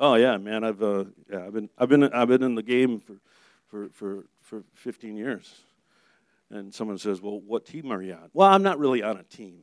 Oh 0.00 0.14
yeah, 0.14 0.36
man. 0.36 0.64
I've 0.64 0.82
uh, 0.82 1.04
yeah, 1.30 1.46
I've 1.46 1.52
been 1.52 1.68
I've 1.78 1.88
been 1.88 2.04
I've 2.04 2.28
been 2.28 2.42
in 2.42 2.54
the 2.54 2.62
game 2.62 2.98
for 2.98 3.16
for 3.68 3.88
for 3.90 4.24
for 4.40 4.64
15 4.74 5.16
years. 5.16 5.54
And 6.52 6.72
someone 6.72 6.98
says, 6.98 7.22
"Well, 7.22 7.40
what 7.40 7.64
team 7.64 7.90
are 7.90 8.02
you 8.02 8.12
on?" 8.12 8.28
Well, 8.34 8.48
I'm 8.48 8.62
not 8.62 8.78
really 8.78 9.02
on 9.02 9.16
a 9.16 9.22
team. 9.22 9.62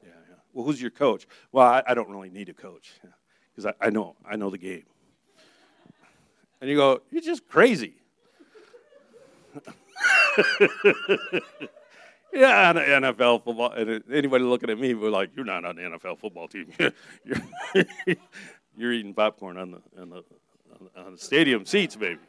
yeah, 0.00 0.10
yeah. 0.28 0.36
Well, 0.52 0.64
who's 0.64 0.80
your 0.80 0.92
coach? 0.92 1.26
Well, 1.50 1.66
I, 1.66 1.82
I 1.88 1.94
don't 1.94 2.08
really 2.08 2.30
need 2.30 2.48
a 2.48 2.54
coach 2.54 2.92
because 3.50 3.66
I, 3.66 3.86
I 3.86 3.90
know 3.90 4.14
I 4.24 4.36
know 4.36 4.48
the 4.48 4.58
game. 4.58 4.84
And 6.60 6.70
you 6.70 6.76
go, 6.76 7.02
"You're 7.10 7.20
just 7.20 7.48
crazy." 7.48 7.96
yeah, 12.32 12.72
NFL 12.72 13.42
football. 13.42 13.72
And 13.72 14.04
anybody 14.12 14.44
looking 14.44 14.70
at 14.70 14.78
me, 14.78 14.94
we're 14.94 15.10
like, 15.10 15.30
"You're 15.34 15.44
not 15.44 15.64
on 15.64 15.74
the 15.74 15.82
NFL 15.82 16.20
football 16.20 16.46
team. 16.46 16.72
you're, 16.78 17.84
you're 18.76 18.92
eating 18.92 19.14
popcorn 19.14 19.58
on 19.58 19.72
the 19.72 20.00
on 20.00 20.10
the 20.10 20.22
on 20.96 21.12
the 21.12 21.18
stadium 21.18 21.66
seats, 21.66 21.96
baby." 21.96 22.20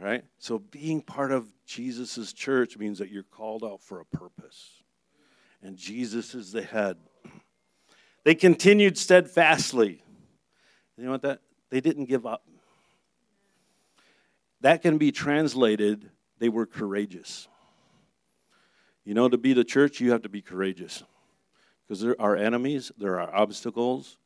Right. 0.00 0.24
So 0.38 0.58
being 0.58 1.02
part 1.02 1.30
of 1.30 1.46
Jesus' 1.66 2.32
church 2.32 2.78
means 2.78 2.98
that 3.00 3.10
you're 3.10 3.22
called 3.22 3.62
out 3.62 3.82
for 3.82 4.00
a 4.00 4.04
purpose, 4.06 4.82
and 5.62 5.76
Jesus 5.76 6.34
is 6.34 6.52
the 6.52 6.62
head. 6.62 6.96
They 8.24 8.34
continued 8.34 8.96
steadfastly. 8.96 10.02
You 10.96 11.04
know 11.04 11.10
what 11.10 11.22
that? 11.22 11.40
They 11.68 11.82
didn't 11.82 12.06
give 12.06 12.24
up. 12.24 12.46
That 14.62 14.80
can 14.80 14.96
be 14.96 15.12
translated, 15.12 16.10
they 16.38 16.48
were 16.48 16.66
courageous. 16.66 17.46
You 19.04 19.12
know, 19.12 19.28
to 19.28 19.38
be 19.38 19.52
the 19.52 19.64
church, 19.64 20.00
you 20.00 20.12
have 20.12 20.22
to 20.22 20.28
be 20.30 20.40
courageous. 20.40 21.02
Because 21.86 22.00
there 22.00 22.20
are 22.20 22.36
enemies, 22.36 22.90
there 22.96 23.20
are 23.20 23.34
obstacles, 23.34 24.16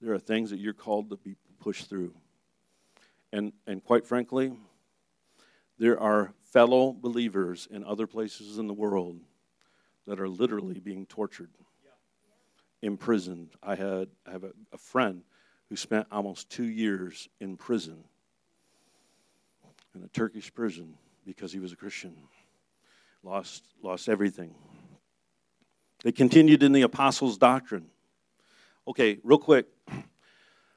there 0.00 0.14
are 0.14 0.18
things 0.18 0.50
that 0.50 0.58
you're 0.58 0.72
called 0.72 1.10
to 1.10 1.16
be 1.16 1.36
pushed 1.60 1.88
through. 1.88 2.14
And, 3.32 3.52
and 3.66 3.84
quite 3.84 4.06
frankly, 4.06 4.52
there 5.78 5.98
are 5.98 6.32
fellow 6.44 6.92
believers 6.92 7.68
in 7.70 7.84
other 7.84 8.06
places 8.06 8.58
in 8.58 8.66
the 8.66 8.74
world 8.74 9.20
that 10.06 10.20
are 10.20 10.28
literally 10.28 10.78
being 10.78 11.06
tortured, 11.06 11.50
imprisoned. 12.82 13.50
I, 13.62 13.74
had, 13.74 14.08
I 14.26 14.32
have 14.32 14.44
a, 14.44 14.52
a 14.72 14.78
friend 14.78 15.22
who 15.68 15.76
spent 15.76 16.06
almost 16.10 16.50
two 16.50 16.64
years 16.64 17.28
in 17.40 17.56
prison 17.56 18.04
in 19.94 20.02
a 20.02 20.08
Turkish 20.08 20.52
prison 20.52 20.94
because 21.24 21.52
he 21.52 21.58
was 21.58 21.72
a 21.72 21.76
Christian. 21.76 22.14
Lost, 23.22 23.64
lost 23.82 24.08
everything. 24.08 24.54
They 26.02 26.12
continued 26.12 26.62
in 26.62 26.72
the 26.72 26.82
apostles' 26.82 27.38
doctrine. 27.38 27.86
Okay, 28.88 29.18
real 29.22 29.38
quick. 29.38 29.66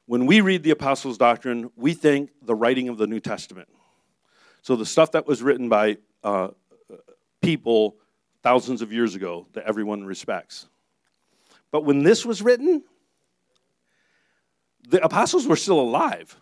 When 0.06 0.28
we 0.28 0.42
read 0.42 0.62
the 0.62 0.70
apostles' 0.70 1.18
doctrine, 1.18 1.72
we 1.76 1.94
think 1.94 2.30
the 2.44 2.54
writing 2.54 2.90
of 2.90 2.98
the 2.98 3.08
New 3.08 3.20
Testament. 3.20 3.68
So 4.66 4.76
the 4.76 4.84
stuff 4.84 5.12
that 5.12 5.28
was 5.28 5.44
written 5.44 5.70
by 5.70 5.98
uh, 6.24 6.48
people 7.40 7.98
thousands 8.42 8.82
of 8.82 8.92
years 8.92 9.14
ago 9.14 9.46
that 9.54 9.66
everyone 9.66 10.06
respects. 10.06 10.68
But 11.70 11.86
when 11.86 12.02
this 12.02 12.26
was 12.26 12.42
written, 12.42 12.82
the 14.90 15.06
apostles 15.06 15.46
were 15.46 15.56
still 15.56 15.80
alive. 15.80 16.36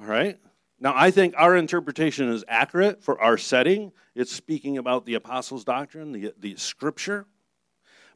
All 0.00 0.06
right? 0.06 0.38
Now, 0.80 0.94
I 0.96 1.10
think 1.10 1.34
our 1.36 1.58
interpretation 1.58 2.30
is 2.30 2.42
accurate 2.48 3.04
for 3.04 3.20
our 3.20 3.36
setting. 3.36 3.92
It's 4.14 4.32
speaking 4.32 4.78
about 4.78 5.04
the 5.04 5.12
apostles' 5.12 5.64
doctrine, 5.64 6.12
the, 6.12 6.32
the 6.38 6.56
scripture. 6.56 7.26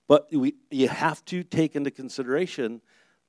But 0.09 0.29
we, 0.33 0.55
you 0.71 0.89
have 0.89 1.23
to 1.27 1.43
take 1.43 1.77
into 1.77 1.91
consideration 1.91 2.81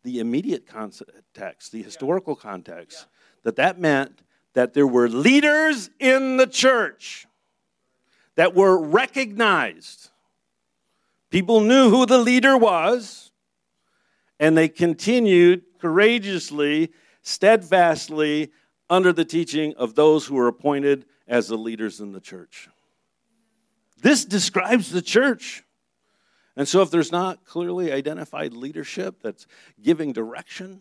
the 0.06 0.22
immediate 0.22 0.66
context, 0.66 1.74
the 1.74 1.84
historical 1.84 2.38
context, 2.38 3.00
yeah. 3.02 3.42
that 3.44 3.56
that 3.58 3.78
meant 3.78 4.22
that 4.58 4.74
there 4.74 4.88
were 4.88 5.08
leaders 5.08 5.92
in 6.00 6.38
the 6.38 6.48
church 6.48 7.28
that 8.34 8.56
were 8.56 8.76
recognized. 8.76 10.10
People 11.30 11.62
knew 11.62 11.92
who 11.92 12.08
the 12.08 12.18
leader 12.18 12.58
was, 12.58 13.30
and 14.40 14.58
they 14.58 14.68
continued 14.68 15.62
courageously, 15.80 16.92
steadfastly 17.22 18.52
under 18.90 19.14
the 19.14 19.24
teaching 19.24 19.76
of 19.76 19.94
those 19.94 20.26
who 20.26 20.34
were 20.34 20.48
appointed 20.48 21.06
as 21.28 21.48
the 21.48 21.56
leaders 21.56 22.00
in 22.00 22.12
the 22.12 22.20
church. 22.20 22.68
This 24.02 24.26
describes 24.26 24.90
the 24.90 25.04
church. 25.04 25.64
And 26.56 26.68
so, 26.68 26.82
if 26.82 26.90
there's 26.90 27.12
not 27.12 27.46
clearly 27.46 27.92
identified 27.92 28.54
leadership 28.54 29.22
that's 29.22 29.46
giving 29.84 30.14
direction, 30.14 30.80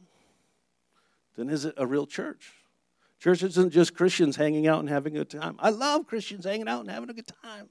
then 1.36 1.50
is 1.50 1.66
it 1.66 1.74
a 1.76 1.86
real 1.86 2.06
church? 2.06 2.54
Church 3.18 3.42
isn't 3.42 3.70
just 3.70 3.94
Christians 3.94 4.36
hanging 4.36 4.66
out 4.66 4.80
and 4.80 4.88
having 4.88 5.14
a 5.14 5.18
good 5.18 5.30
time. 5.30 5.56
I 5.58 5.70
love 5.70 6.06
Christians 6.06 6.44
hanging 6.44 6.68
out 6.68 6.80
and 6.80 6.90
having 6.90 7.08
a 7.08 7.14
good 7.14 7.30
time. 7.42 7.68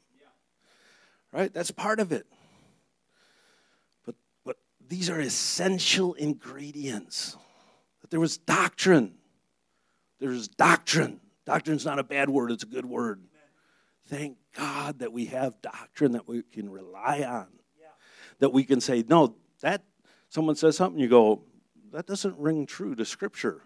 Right? 1.32 1.54
That's 1.54 1.72
part 1.72 2.00
of 2.00 2.12
it. 2.12 2.26
But, 4.06 4.16
but 4.44 4.58
these 4.88 5.10
are 5.10 5.20
essential 5.20 6.14
ingredients. 6.14 7.38
That 8.02 8.10
there 8.10 8.20
was 8.20 8.38
doctrine, 8.38 9.16
there's 10.20 10.48
doctrine. 10.48 11.20
Doctrine's 11.46 11.86
not 11.86 12.00
a 12.00 12.04
bad 12.04 12.30
word, 12.30 12.52
it's 12.52 12.64
a 12.64 12.68
good 12.68 12.86
word. 12.86 13.22
Thank 14.08 14.38
God 14.56 15.00
that 15.00 15.12
we 15.12 15.26
have 15.26 15.62
doctrine 15.62 16.14
that 16.14 16.28
we 16.28 16.44
can 16.44 16.70
rely 16.70 17.24
on. 17.24 17.48
That 18.40 18.50
we 18.50 18.64
can 18.64 18.82
say, 18.82 19.04
no, 19.08 19.36
that 19.62 19.84
someone 20.30 20.56
says 20.56 20.76
something, 20.78 21.00
you 21.00 21.08
go, 21.08 21.42
that 21.92 22.06
doesn't 22.06 22.38
ring 22.38 22.66
true 22.66 22.96
to 22.96 23.06
Scripture. 23.06 23.62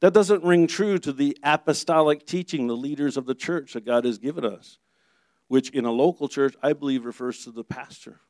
That 0.00 0.14
doesn't 0.14 0.42
ring 0.42 0.66
true 0.66 0.98
to 0.98 1.12
the 1.12 1.36
apostolic 1.42 2.26
teaching, 2.26 2.66
the 2.66 2.76
leaders 2.76 3.16
of 3.16 3.26
the 3.26 3.34
church 3.34 3.74
that 3.74 3.84
God 3.84 4.04
has 4.04 4.18
given 4.18 4.44
us, 4.44 4.78
which 5.48 5.70
in 5.70 5.84
a 5.84 5.92
local 5.92 6.28
church, 6.28 6.54
I 6.62 6.72
believe, 6.72 7.04
refers 7.04 7.44
to 7.44 7.50
the 7.50 7.64
pastor. 7.64 8.20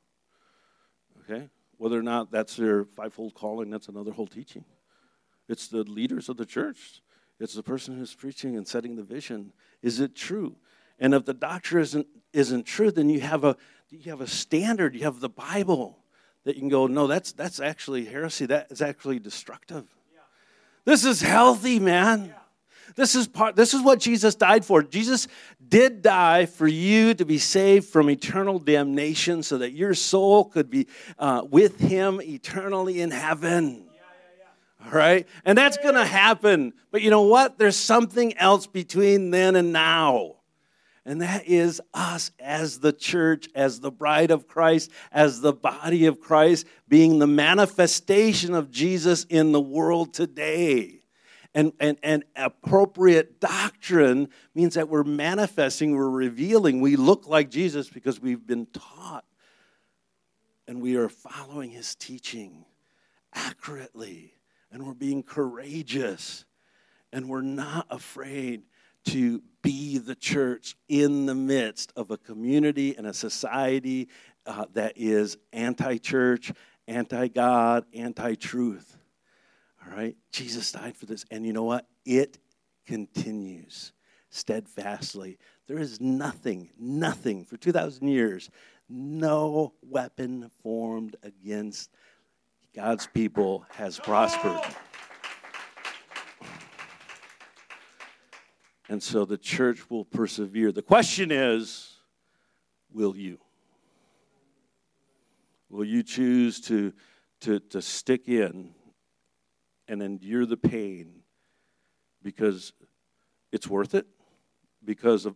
Okay? 1.21 1.49
Whether 1.77 1.99
or 1.99 2.03
not 2.03 2.33
that's 2.33 2.57
their 2.57 2.85
fivefold 2.85 3.35
calling, 3.35 3.71
that's 3.71 3.89
another 3.89 4.11
whole 4.11 4.27
teaching. 4.27 4.65
It's 5.49 5.69
the 5.69 5.85
leaders 5.85 6.29
of 6.29 6.37
the 6.37 6.47
church. 6.47 7.03
It's 7.39 7.55
the 7.55 7.63
person 7.63 7.97
who's 7.97 8.15
preaching 8.15 8.57
and 8.57 8.67
setting 8.67 8.97
the 8.97 9.03
vision. 9.03 9.53
Is 9.81 10.01
it 10.01 10.15
true? 10.15 10.57
And 10.99 11.15
if 11.15 11.25
the 11.25 11.35
doctrine 11.35 11.83
isn't, 11.83 12.07
isn't 12.33 12.67
true, 12.67 12.91
then 12.91 13.09
you 13.09 13.21
have, 13.21 13.45
a, 13.45 13.57
you 13.89 14.11
have 14.11 14.21
a 14.21 14.27
standard. 14.27 14.95
You 14.95 15.05
have 15.05 15.21
the 15.21 15.31
Bible 15.31 15.99
that 16.45 16.57
you 16.57 16.63
can 16.63 16.69
go, 16.69 16.87
no, 16.87 17.07
that's, 17.07 17.33
that's 17.33 17.61
actually 17.61 18.05
heresy. 18.05 18.47
That 18.47 18.71
is 18.71 18.83
actually 18.83 19.19
destructive. 19.19 19.87
This 20.85 21.05
is 21.05 21.21
healthy, 21.21 21.79
man. 21.79 22.35
This 22.97 23.15
is 23.15 23.29
part 23.29 23.57
this 23.57 23.73
is 23.73 23.83
what 23.83 24.01
Jesus 24.01 24.35
died 24.35 24.65
for. 24.65 24.83
Jesus 24.83 25.29
did 25.67 26.03
die 26.03 26.47
for 26.47 26.67
you 26.67 27.15
to 27.15 27.25
be 27.25 27.39
saved 27.39 27.89
from 27.89 28.11
eternal 28.11 28.59
damnation 28.59 29.43
so 29.43 29.59
that 29.59 29.73
your 29.73 29.95
soul 29.95 30.45
could 30.45 30.69
be 30.69 30.87
uh, 31.19 31.43
with 31.49 31.79
him 31.79 32.21
eternally 32.21 33.01
in 33.01 33.11
heaven. 33.11 33.85
All 34.85 34.93
right? 34.93 35.29
And 35.45 35.57
that's 35.57 35.77
going 35.77 35.95
to 35.95 36.05
happen. 36.05 36.73
But 36.91 37.03
you 37.03 37.11
know 37.11 37.23
what? 37.23 37.59
There's 37.59 37.77
something 37.77 38.37
else 38.39 38.67
between 38.67 39.31
then 39.31 39.55
and 39.57 39.73
now. 39.73 40.37
And 41.07 41.23
that 41.23 41.47
is 41.47 41.81
us 41.95 42.31
as 42.39 42.81
the 42.81 42.93
church, 42.93 43.49
as 43.55 43.81
the 43.81 43.91
bride 43.91 44.31
of 44.31 44.47
Christ, 44.47 44.91
as 45.11 45.41
the 45.41 45.53
body 45.53 46.07
of 46.07 46.21
Christ, 46.21 46.67
being 46.89 47.19
the 47.19 47.27
manifestation 47.27 48.55
of 48.55 48.71
Jesus 48.71 49.25
in 49.25 49.53
the 49.53 49.61
world 49.61 50.13
today. 50.13 51.01
And, 51.55 51.73
and, 51.81 51.97
and 52.03 52.25
appropriate 52.37 53.41
doctrine 53.41 54.29
means 54.55 54.75
that 54.75 54.89
we're 54.89 55.03
manifesting, 55.03 55.97
we're 55.97 56.09
revealing, 56.09 56.81
we 56.81 56.97
look 56.97 57.27
like 57.27 57.51
Jesus 57.51 57.89
because 57.89 58.21
we've 58.21 58.47
been 58.47 58.67
taught. 58.67 59.25
And 60.69 60.81
we 60.81 60.97
are 60.97 61.09
following 61.09 61.71
his 61.71 61.97
teaching 61.97 62.65
accurately. 63.35 64.35
And 64.71 64.87
we're 64.87 64.95
being 64.95 65.25
courageous. 65.25 66.45
And 67.13 67.29
we're 67.29 67.41
not 67.41 67.87
afraid 67.91 68.63
to 69.07 69.43
be 69.63 69.99
the 69.99 70.15
church 70.15 70.77
in 70.89 71.27
the 71.27 71.35
midst 71.35 71.93
of 71.97 72.11
a 72.11 72.17
community 72.17 72.97
and 72.97 73.07
a 73.07 73.15
society 73.15 74.09
uh, 74.47 74.67
that 74.73 74.95
is 74.97 75.37
anti 75.53 75.99
church, 75.99 76.53
anti 76.89 77.29
God, 77.29 77.85
anti 77.95 78.35
truth. 78.35 78.97
All 79.85 79.97
right? 79.97 80.17
Jesus 80.33 80.73
died 80.73 80.97
for 80.97 81.07
this. 81.07 81.25
And 81.31 81.45
you 81.47 81.53
know 81.53 81.65
what? 81.65 81.87
It 82.05 82.39
continues 82.87 83.93
steadfastly. 84.31 85.39
There 85.67 85.79
is 85.79 86.01
nothing, 86.01 86.71
nothing 86.79 87.45
for 87.45 87.57
2,000 87.57 88.09
years, 88.09 88.51
no 88.89 89.73
weapon 89.83 90.51
formed 90.63 91.17
against 91.23 91.91
God's 92.75 93.07
people 93.07 93.65
has 93.71 93.99
prospered. 93.99 94.61
And 98.91 99.03
so 99.03 99.25
the 99.25 99.39
church 99.39 99.89
will 99.89 100.05
persevere. 100.05 100.71
The 100.71 100.83
question 100.83 101.31
is 101.31 101.97
will 102.93 103.17
you? 103.17 103.39
Will 105.71 105.87
you 105.87 106.03
choose 106.03 106.61
to, 106.63 106.93
to, 107.41 107.61
to 107.61 107.81
stick 107.81 108.29
in 108.29 108.75
and 109.89 110.03
endure 110.03 110.45
the 110.45 110.59
pain 110.59 111.23
because 112.23 112.75
it's 113.51 113.67
worth 113.67 113.95
it? 113.95 114.07
Because 114.85 115.25
of 115.25 115.35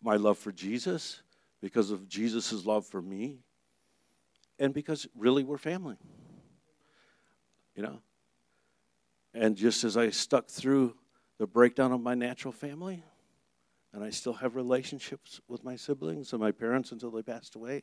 my 0.00 0.16
love 0.16 0.38
for 0.38 0.52
Jesus? 0.52 1.20
Because 1.60 1.90
of 1.90 2.08
Jesus' 2.08 2.64
love 2.64 2.86
for 2.86 3.02
me? 3.02 3.40
and 4.58 4.72
because 4.72 5.06
really 5.16 5.44
we're 5.44 5.58
family. 5.58 5.96
You 7.74 7.82
know? 7.82 7.98
And 9.32 9.56
just 9.56 9.82
as 9.84 9.96
I 9.96 10.10
stuck 10.10 10.48
through 10.48 10.94
the 11.44 11.48
breakdown 11.48 11.92
of 11.92 12.00
my 12.00 12.14
natural 12.14 12.52
family, 12.52 13.04
and 13.92 14.02
I 14.02 14.08
still 14.08 14.32
have 14.32 14.56
relationships 14.56 15.42
with 15.46 15.62
my 15.62 15.76
siblings 15.76 16.32
and 16.32 16.40
my 16.40 16.52
parents 16.52 16.90
until 16.90 17.10
they 17.10 17.20
passed 17.20 17.54
away, 17.54 17.82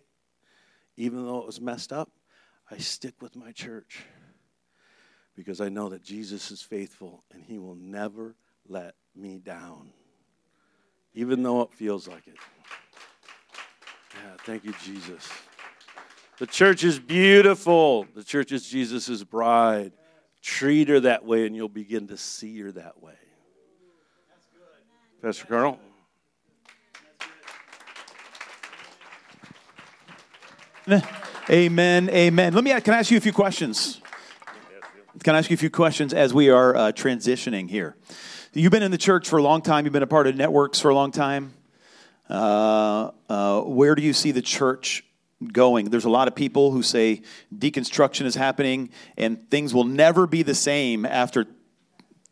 even 0.98 1.24
though 1.24 1.38
it 1.38 1.46
was 1.46 1.62
messed 1.62 1.94
up, 1.94 2.10
I 2.72 2.80
stick 2.80 3.22
with 3.22 3.36
my 3.36 3.52
church 3.52 4.04
because 5.36 5.62
I 5.62 5.70
know 5.70 5.90
that 5.90 6.02
Jesus 6.02 6.50
is 6.50 6.64
faithful 6.64 7.24
and 7.32 7.44
he 7.44 7.60
will 7.60 7.76
never 7.76 8.36
let 8.68 8.96
me 9.16 9.38
down, 9.38 9.92
even 11.14 11.44
though 11.44 11.62
it 11.62 11.72
feels 11.72 12.08
like 12.08 12.26
it. 12.26 12.38
Yeah, 14.16 14.38
thank 14.44 14.66
you, 14.66 14.74
Jesus. 14.84 15.30
The 16.40 16.48
church 16.48 16.84
is 16.84 16.98
beautiful. 16.98 18.08
The 18.16 18.24
church 18.24 18.52
is 18.52 18.68
Jesus' 18.68 19.24
bride. 19.24 19.94
Treat 20.42 20.90
her 20.90 21.02
that 21.02 21.26
way, 21.26 21.46
and 21.46 21.56
you'll 21.56 21.70
begin 21.70 22.08
to 22.08 22.18
see 22.18 22.60
her 22.62 22.72
that 22.72 23.04
way. 23.04 23.14
Pastor 25.22 25.46
Carl? 25.46 25.80
Amen. 31.48 32.10
Amen. 32.10 32.54
Let 32.54 32.64
me. 32.64 32.82
Can 32.82 32.96
I 32.96 32.98
ask 32.98 33.12
you 33.12 33.18
a 33.18 33.22
few 33.22 33.32
questions? 33.32 34.02
Can 35.24 35.36
I 35.36 35.38
ask 35.38 35.52
you 35.52 35.54
a 35.54 35.58
few 35.58 35.70
questions 35.70 36.12
as 36.16 36.34
we 36.34 36.50
are 36.50 36.76
uh, 36.76 36.92
transitioning 36.92 37.70
here? 37.70 37.96
You've 38.54 38.72
been 38.72 38.82
in 38.82 38.90
the 38.90 38.98
church 38.98 39.30
for 39.30 39.38
a 39.38 39.44
long 39.44 39.62
time. 39.62 39.86
You've 39.86 39.94
been 39.94 40.02
a 40.02 40.08
part 40.08 40.26
of 40.26 40.36
networks 40.36 40.80
for 40.80 40.90
a 40.90 40.96
long 40.96 41.12
time. 41.12 41.54
Uh, 42.28 43.12
uh, 43.30 43.62
where 43.62 43.94
do 43.94 44.02
you 44.02 44.14
see 44.14 44.32
the 44.32 44.42
church 44.42 45.04
going. 45.54 45.92
There's 45.92 46.06
a 46.06 46.10
lot 46.10 46.28
of 46.28 46.36
people 46.36 46.72
who 46.72 46.82
say 46.82 47.22
deconstruction 47.56 48.26
is 48.26 48.36
happening 48.36 48.90
and 49.18 49.50
things 49.50 49.74
will 49.74 49.84
never 49.84 50.28
be 50.28 50.44
the 50.44 50.56
same 50.56 51.06
after 51.06 51.46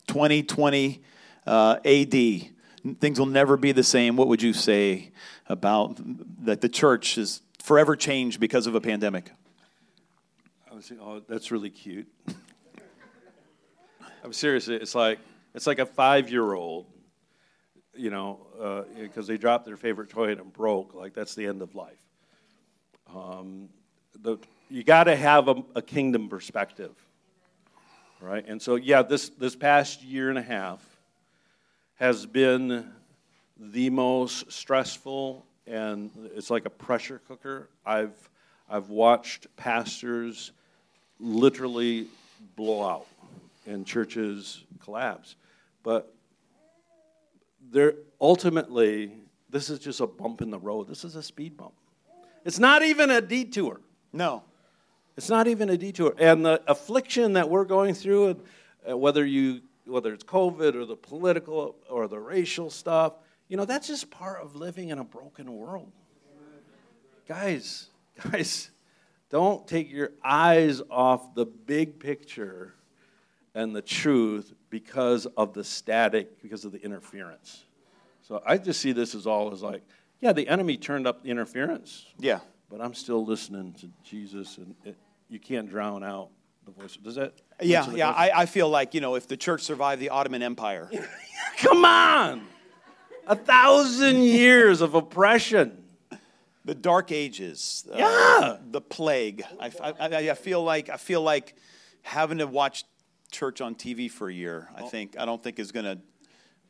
2020 0.08 1.04
uh, 1.45 1.78
AD. 1.86 2.49
Things 2.95 3.19
will 3.19 3.25
never 3.25 3.58
be 3.58 3.71
the 3.71 3.84
same. 3.84 4.15
What 4.15 4.28
would 4.28 4.41
you 4.41 4.54
say 4.54 5.12
about 5.47 5.99
that 6.45 6.62
the 6.62 6.69
church 6.69 7.17
is 7.17 7.41
forever 7.62 7.95
changed 7.95 8.39
because 8.39 8.67
of 8.67 8.75
a 8.75 8.82
pandemic? 8.82 9.32
I 10.71 10.75
was 10.75 10.86
saying, 10.86 11.02
oh, 11.04 11.21
that's 11.28 11.52
really 11.52 11.69
cute. 11.69 12.08
I'm 14.23 14.34
serious. 14.34 14.67
It's 14.67 14.95
like 14.95 15.19
it's 15.54 15.67
like 15.67 15.80
a 15.80 15.86
five 15.86 16.30
year 16.30 16.54
old, 16.54 16.86
you 17.95 18.10
know, 18.10 18.86
because 19.02 19.30
uh, 19.30 19.34
they 19.34 19.38
dropped 19.38 19.65
their 19.65 19.78
favorite 19.78 20.10
toy 20.10 20.32
and 20.32 20.39
it 20.39 20.54
broke. 20.54 20.93
Like 20.93 21.13
that's 21.13 21.36
the 21.36 21.45
end 21.45 21.62
of 21.62 21.75
life. 21.75 21.97
Um, 23.13 23.69
the, 24.21 24.38
you 24.69 24.84
got 24.84 25.06
to 25.06 25.15
have 25.15 25.47
a, 25.47 25.56
a, 25.75 25.82
kingdom 25.82 26.30
perspective, 26.30 26.91
right? 28.21 28.45
And 28.47 28.62
so, 28.62 28.75
yeah, 28.75 29.02
this, 29.02 29.30
this 29.30 29.56
past 29.56 30.04
year 30.04 30.30
and 30.30 30.38
a 30.38 30.43
half 30.43 30.86
has 31.99 32.25
been 32.25 32.89
the 33.57 33.89
most 33.89 34.49
stressful, 34.49 35.45
and 35.67 36.09
it's 36.33 36.49
like 36.49 36.65
a 36.65 36.69
pressure 36.69 37.21
cooker. 37.27 37.69
I've, 37.85 38.29
I've 38.69 38.89
watched 38.89 39.53
pastors 39.57 40.53
literally 41.19 42.07
blow 42.55 42.89
out 42.89 43.07
and 43.67 43.85
churches 43.85 44.63
collapse. 44.81 45.35
But 45.83 46.13
there, 47.69 47.95
ultimately, 48.21 49.12
this 49.49 49.69
is 49.69 49.79
just 49.79 49.99
a 49.99 50.07
bump 50.07 50.41
in 50.41 50.51
the 50.51 50.59
road. 50.59 50.88
This 50.88 51.03
is 51.03 51.17
a 51.17 51.23
speed 51.23 51.57
bump. 51.57 51.73
It's 52.45 52.59
not 52.59 52.81
even 52.81 53.09
a 53.09 53.19
detour. 53.19 53.81
No. 54.13 54.43
It's 55.17 55.29
not 55.29 55.47
even 55.47 55.69
a 55.69 55.75
detour. 55.75 56.15
And 56.17 56.45
the 56.45 56.62
affliction 56.65 57.33
that 57.33 57.49
we're 57.49 57.65
going 57.65 57.93
through, 57.93 58.41
uh, 58.89 58.97
whether 58.97 59.25
you 59.25 59.59
whether 59.89 60.13
it's 60.13 60.23
COVID 60.23 60.75
or 60.75 60.86
the 60.86 60.95
political 60.95 61.75
or 61.89 62.08
the 62.08 62.19
racial 62.19 62.69
stuff, 62.69 63.13
you 63.47 63.58
know, 63.58 63.65
that's 63.65 63.88
just 63.88 64.10
part 64.10 64.41
of 64.41 64.56
living 64.56 64.89
in 64.89 64.99
a 64.99 65.04
broken 65.04 65.52
world. 65.52 65.91
Guys, 67.28 67.89
guys, 68.32 68.70
don't 69.30 69.68
take 69.68 69.91
your 69.91 70.11
eyes 70.24 70.82
off 70.89 71.36
the 71.36 71.45
big 71.45 71.99
picture 71.99 72.74
and 73.53 73.76
the 73.76 73.82
truth 73.82 74.53
because 74.70 75.26
of 75.26 75.53
the 75.53 75.63
static, 75.63 76.41
because 76.41 76.66
of 76.66 76.72
the 76.72 76.82
interference. 76.82 77.66
So 78.22 78.41
I 78.45 78.57
just 78.57 78.80
see 78.80 78.91
this 78.91 79.16
as 79.16 79.26
all 79.26 79.51
as 79.51 79.63
like, 79.63 79.82
yeah, 80.22 80.34
the 80.34 80.47
enemy 80.47 80.78
turned 80.78 81.07
up 81.07 81.24
the 81.24 81.30
interference. 81.30 82.05
Yeah. 82.20 82.39
But 82.70 82.82
I'm 82.82 82.93
still 82.93 83.26
listening 83.26 83.74
to 83.74 83.89
Jesus, 84.03 84.57
and 84.57 84.76
it, 84.86 84.95
you 85.30 85.39
can't 85.39 85.68
drown 85.68 86.03
out 86.03 86.30
the 86.74 86.82
voice. 86.82 86.97
Does 86.97 87.15
that? 87.15 87.34
Yeah, 87.61 87.89
yeah. 87.91 88.09
I, 88.09 88.41
I 88.41 88.45
feel 88.45 88.70
like, 88.70 88.93
you 88.93 89.01
know, 89.01 89.15
if 89.15 89.28
the 89.28 89.38
church 89.38 89.61
survived 89.61 90.01
the 90.01 90.09
Ottoman 90.09 90.41
Empire. 90.41 90.89
Come 91.57 91.86
on! 91.86 92.47
A 93.28 93.36
thousand 93.36 94.24
years 94.24 94.82
of 94.82 94.95
oppression. 94.95 95.84
The 96.65 96.76
Dark 96.76 97.11
Ages. 97.11 97.88
Uh, 97.91 97.97
yeah. 97.97 98.57
The 98.70 98.82
plague. 98.82 99.43
I, 99.59 99.72
I, 99.82 100.30
I 100.30 100.34
feel 100.36 100.63
like 100.63 100.89
I 100.89 100.97
feel 100.97 101.22
like 101.22 101.55
having 102.03 102.39
to 102.39 102.47
watch 102.47 102.84
church 103.32 103.61
on 103.61 103.76
TV 103.76 104.09
for 104.09 104.30
a 104.30 104.34
year. 104.34 104.70
I 104.76 104.84
think 104.84 105.15
I 105.17 105.26
don't 105.26 105.41
think 105.41 105.57
is 105.59 105.72
going 105.72 105.86
to 105.86 105.99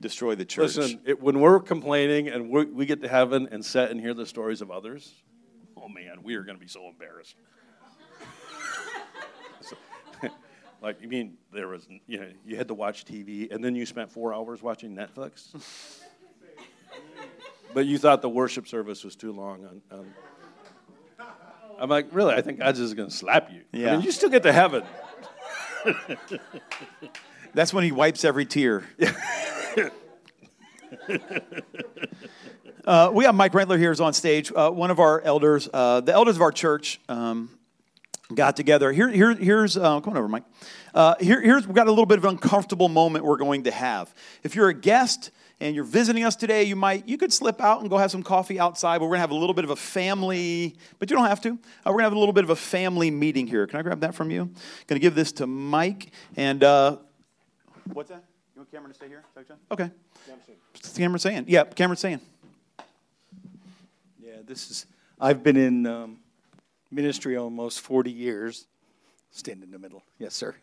destroy 0.02 0.36
the 0.36 0.45
church. 0.45 0.78
Listen, 0.78 1.02
it, 1.06 1.22
when 1.22 1.39
we're 1.39 1.60
complaining 1.60 2.30
and 2.30 2.50
we're, 2.50 2.66
we 2.66 2.86
get 2.86 3.02
to 3.02 3.08
heaven 3.08 3.50
and 3.52 3.64
sit 3.64 3.91
and 3.91 4.00
hear 4.00 4.14
the 4.14 4.26
stories 4.26 4.62
of 4.62 4.72
others, 4.72 5.14
oh 5.76 5.89
man, 5.89 6.24
we 6.24 6.36
are 6.36 6.43
going 6.43 6.58
to 6.58 6.62
be 6.62 6.70
so 6.70 6.88
embarrassed. 6.88 7.36
Like, 10.82 11.02
you 11.02 11.10
mean 11.10 11.38
there 11.52 11.68
was, 11.68 11.86
you 12.08 12.20
know, 12.20 12.28
you 12.46 12.56
had 12.56 12.70
to 12.70 12.74
watch 12.74 13.06
TV 13.06 13.54
and 13.54 13.64
then 13.64 13.76
you 13.76 13.86
spent 13.86 14.12
four 14.12 14.34
hours 14.34 14.62
watching 14.62 14.96
Netflix? 14.96 15.50
but 17.74 17.86
you 17.86 17.98
thought 17.98 18.22
the 18.22 18.30
worship 18.30 18.68
service 18.68 19.04
was 19.04 19.16
too 19.16 19.34
long. 19.34 19.66
On, 19.66 19.82
on... 20.00 20.14
I'm 21.80 21.90
like, 21.90 22.08
really? 22.12 22.34
I 22.34 22.42
think 22.42 22.60
God's 22.60 22.80
just 22.80 22.96
going 22.96 23.10
to 23.10 23.16
slap 23.16 23.52
you. 23.52 23.64
Yeah. 23.72 23.90
I 23.90 23.96
mean, 23.98 24.06
you 24.06 24.12
still 24.12 24.30
get 24.30 24.44
to 24.44 24.54
heaven. 24.54 24.84
That's 27.54 27.74
when 27.74 27.84
he 27.84 27.92
wipes 27.92 28.24
every 28.24 28.46
tear. 28.46 28.86
uh, 32.86 33.12
we 33.14 33.26
have 33.26 33.36
Mike 33.36 33.52
Rentler 33.54 33.78
here 33.78 33.92
is 33.92 34.00
on 34.00 34.14
stage, 34.14 34.52
uh, 34.56 34.70
one 34.70 34.92
of 34.92 35.00
our 35.00 35.20
elders. 35.22 35.68
Uh, 35.74 36.00
the 36.02 36.14
elders 36.14 36.36
of 36.36 36.42
our 36.42 36.52
church 36.52 37.00
um, 37.10 37.50
got 38.34 38.56
together. 38.56 38.92
Here, 38.92 39.10
here, 39.10 39.34
here's, 39.34 39.78
uh, 39.78 40.00
come 40.02 40.14
on 40.14 40.18
over, 40.18 40.28
Mike. 40.28 40.44
Uh, 40.94 41.16
here, 41.20 41.42
here's, 41.42 41.66
we've 41.66 41.76
got 41.76 41.88
a 41.88 41.92
little 41.92 42.06
bit 42.06 42.18
of 42.18 42.26
an 42.26 42.32
uncomfortable 42.32 42.90
moment 42.90 43.26
we're 43.26 43.38
going 43.38 43.64
to 43.64 43.72
have. 43.72 44.14
If 44.44 44.56
you're 44.56 44.70
a 44.70 44.74
guest, 44.74 45.32
and 45.62 45.76
you're 45.76 45.84
visiting 45.84 46.24
us 46.24 46.36
today, 46.36 46.64
you 46.64 46.76
might 46.76 47.08
you 47.08 47.18
could 47.18 47.34
slip 47.34 47.60
out 47.62 47.82
and 47.82 47.90
go 47.90 47.98
have 47.98 48.12
some 48.12 48.24
coffee 48.24 48.60
outside. 48.60 49.00
But 49.00 49.06
we're 49.06 49.16
gonna 49.16 49.22
have 49.22 49.32
a 49.32 49.36
little 49.36 49.54
bit 49.54 49.66
of 49.66 49.72
a 49.72 49.76
family, 49.76 50.76
but 51.00 51.10
you 51.10 51.18
don't 51.18 51.26
have 51.26 51.42
to. 51.42 51.50
Uh, 51.50 51.56
we're 51.88 51.94
gonna 51.94 52.04
have 52.04 52.14
a 52.14 52.20
little 52.20 52.34
bit 52.34 52.44
of 52.44 52.50
a 52.50 52.56
family 52.56 53.12
meeting 53.12 53.46
here. 53.46 53.68
Can 53.68 53.80
I 53.80 53.82
grab 53.82 54.00
that 54.02 54.16
from 54.16 54.32
you? 54.32 54.52
Gonna 54.88 55.00
give 55.00 55.16
this 55.16 55.32
to 55.34 55.48
Mike 55.48 56.12
and 56.36 56.64
uh, 56.64 56.98
what's 57.94 58.10
that? 58.10 58.24
You 58.56 58.62
want 58.62 58.72
Cameron 58.72 58.92
to 58.92 58.96
stay 58.96 59.08
here? 59.08 59.24
Okay. 59.72 59.92
Cameron's 60.96 61.24
saying. 61.24 61.46
Yeah, 61.48 61.64
Cameron's 61.66 62.00
saying. 62.00 62.22
Yeah, 64.22 64.36
this 64.46 64.72
is. 64.72 64.86
I've 65.20 65.44
been 65.44 65.58
in 65.58 65.86
um, 65.86 66.20
ministry 66.92 67.38
almost 67.38 67.82
40 67.82 68.12
years. 68.12 68.68
Stand 69.32 69.64
in 69.64 69.72
the 69.72 69.80
middle, 69.80 70.04
yes, 70.18 70.34
sir. 70.34 70.56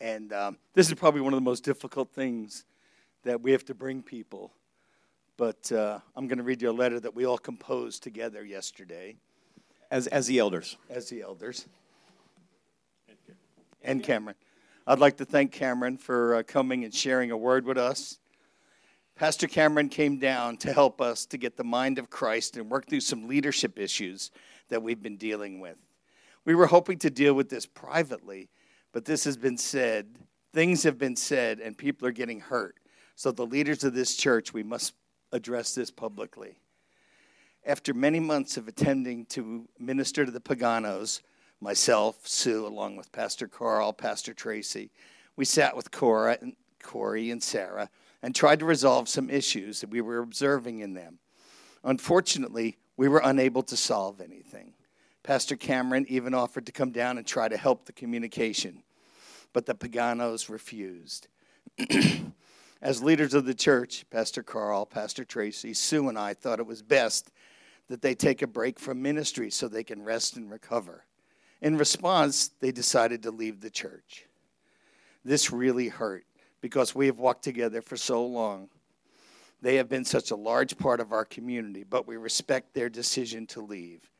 And 0.00 0.32
um, 0.32 0.58
this 0.74 0.88
is 0.88 0.94
probably 0.94 1.20
one 1.20 1.32
of 1.32 1.38
the 1.38 1.44
most 1.44 1.64
difficult 1.64 2.10
things 2.12 2.64
that 3.22 3.40
we 3.40 3.52
have 3.52 3.64
to 3.66 3.74
bring 3.74 4.02
people. 4.02 4.52
But 5.36 5.72
uh, 5.72 6.00
I'm 6.14 6.28
going 6.28 6.38
to 6.38 6.44
read 6.44 6.62
you 6.62 6.70
a 6.70 6.72
letter 6.72 7.00
that 7.00 7.14
we 7.14 7.24
all 7.24 7.38
composed 7.38 8.02
together 8.02 8.44
yesterday 8.44 9.16
As 9.90 10.06
as 10.08 10.26
the 10.26 10.38
elders. 10.38 10.76
as 10.90 11.08
the 11.08 11.22
elders. 11.22 11.66
And 13.82 14.02
Cameron. 14.02 14.36
I'd 14.86 14.98
like 14.98 15.16
to 15.16 15.24
thank 15.24 15.52
Cameron 15.52 15.96
for 15.96 16.36
uh, 16.36 16.42
coming 16.42 16.84
and 16.84 16.94
sharing 16.94 17.30
a 17.30 17.36
word 17.36 17.64
with 17.64 17.78
us. 17.78 18.18
Pastor 19.16 19.46
Cameron 19.46 19.88
came 19.88 20.18
down 20.18 20.56
to 20.58 20.72
help 20.72 21.00
us 21.00 21.24
to 21.26 21.38
get 21.38 21.56
the 21.56 21.64
mind 21.64 21.98
of 21.98 22.10
Christ 22.10 22.56
and 22.56 22.68
work 22.68 22.86
through 22.86 23.00
some 23.00 23.28
leadership 23.28 23.78
issues 23.78 24.30
that 24.68 24.82
we've 24.82 25.02
been 25.02 25.16
dealing 25.16 25.60
with. 25.60 25.76
We 26.44 26.54
were 26.54 26.66
hoping 26.66 26.98
to 26.98 27.10
deal 27.10 27.34
with 27.34 27.48
this 27.48 27.66
privately, 27.66 28.50
but 28.92 29.04
this 29.04 29.24
has 29.24 29.36
been 29.36 29.58
said. 29.58 30.18
Things 30.52 30.82
have 30.82 30.98
been 30.98 31.16
said, 31.16 31.60
and 31.60 31.76
people 31.76 32.06
are 32.06 32.12
getting 32.12 32.40
hurt. 32.40 32.76
So, 33.16 33.32
the 33.32 33.46
leaders 33.46 33.84
of 33.84 33.94
this 33.94 34.16
church, 34.16 34.52
we 34.52 34.62
must 34.62 34.94
address 35.32 35.74
this 35.74 35.90
publicly. 35.90 36.58
After 37.66 37.94
many 37.94 38.20
months 38.20 38.56
of 38.56 38.68
attending 38.68 39.24
to 39.26 39.68
minister 39.78 40.24
to 40.24 40.30
the 40.30 40.40
Paganos, 40.40 41.22
myself, 41.60 42.26
Sue, 42.26 42.66
along 42.66 42.96
with 42.96 43.10
Pastor 43.10 43.48
Carl, 43.48 43.92
Pastor 43.92 44.34
Tracy, 44.34 44.90
we 45.36 45.44
sat 45.44 45.74
with 45.74 45.90
Cora 45.90 46.38
and 46.40 46.54
Corey 46.82 47.30
and 47.30 47.42
Sarah 47.42 47.88
and 48.22 48.34
tried 48.34 48.60
to 48.60 48.64
resolve 48.64 49.08
some 49.08 49.30
issues 49.30 49.80
that 49.80 49.90
we 49.90 50.00
were 50.00 50.18
observing 50.18 50.80
in 50.80 50.94
them. 50.94 51.18
Unfortunately, 51.82 52.76
we 52.96 53.08
were 53.08 53.20
unable 53.24 53.62
to 53.64 53.76
solve 53.76 54.20
anything. 54.20 54.72
Pastor 55.22 55.56
Cameron 55.56 56.06
even 56.08 56.34
offered 56.34 56.66
to 56.66 56.72
come 56.72 56.90
down 56.90 57.18
and 57.18 57.26
try 57.26 57.48
to 57.48 57.56
help 57.56 57.86
the 57.86 57.92
communication, 57.92 58.82
but 59.52 59.66
the 59.66 59.74
Paganos 59.74 60.48
refused. 60.48 61.28
As 62.82 63.02
leaders 63.02 63.32
of 63.32 63.46
the 63.46 63.54
church, 63.54 64.04
Pastor 64.10 64.42
Carl, 64.42 64.84
Pastor 64.84 65.24
Tracy, 65.24 65.72
Sue, 65.72 66.08
and 66.08 66.18
I 66.18 66.34
thought 66.34 66.60
it 66.60 66.66
was 66.66 66.82
best 66.82 67.30
that 67.88 68.02
they 68.02 68.14
take 68.14 68.42
a 68.42 68.46
break 68.46 68.78
from 68.78 69.00
ministry 69.00 69.50
so 69.50 69.68
they 69.68 69.84
can 69.84 70.02
rest 70.02 70.36
and 70.36 70.50
recover. 70.50 71.04
In 71.62 71.78
response, 71.78 72.50
they 72.60 72.72
decided 72.72 73.22
to 73.22 73.30
leave 73.30 73.60
the 73.60 73.70
church. 73.70 74.26
This 75.24 75.50
really 75.50 75.88
hurt 75.88 76.26
because 76.60 76.94
we 76.94 77.06
have 77.06 77.18
walked 77.18 77.44
together 77.44 77.80
for 77.80 77.96
so 77.96 78.24
long. 78.24 78.68
They 79.64 79.76
have 79.76 79.88
been 79.88 80.04
such 80.04 80.30
a 80.30 80.36
large 80.36 80.76
part 80.76 81.00
of 81.00 81.10
our 81.10 81.24
community, 81.24 81.84
but 81.84 82.06
we 82.06 82.18
respect 82.18 82.74
their 82.74 82.90
decision 82.90 83.46
to 83.46 83.62
leave. 83.62 84.10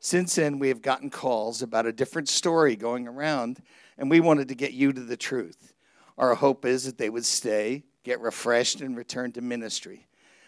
Since 0.00 0.36
then, 0.36 0.58
we 0.58 0.68
have 0.68 0.80
gotten 0.80 1.10
calls 1.10 1.60
about 1.60 1.84
a 1.84 1.92
different 1.92 2.30
story 2.30 2.74
going 2.74 3.06
around, 3.06 3.60
and 3.98 4.08
we 4.08 4.20
wanted 4.20 4.48
to 4.48 4.54
get 4.54 4.72
you 4.72 4.94
to 4.94 5.02
the 5.02 5.18
truth. 5.18 5.74
Our 6.16 6.34
hope 6.34 6.64
is 6.64 6.84
that 6.84 6.96
they 6.96 7.10
would 7.10 7.26
stay, 7.26 7.84
get 8.02 8.18
refreshed, 8.18 8.80
and 8.80 8.96
return 8.96 9.30
to 9.32 9.42
ministry. 9.42 10.06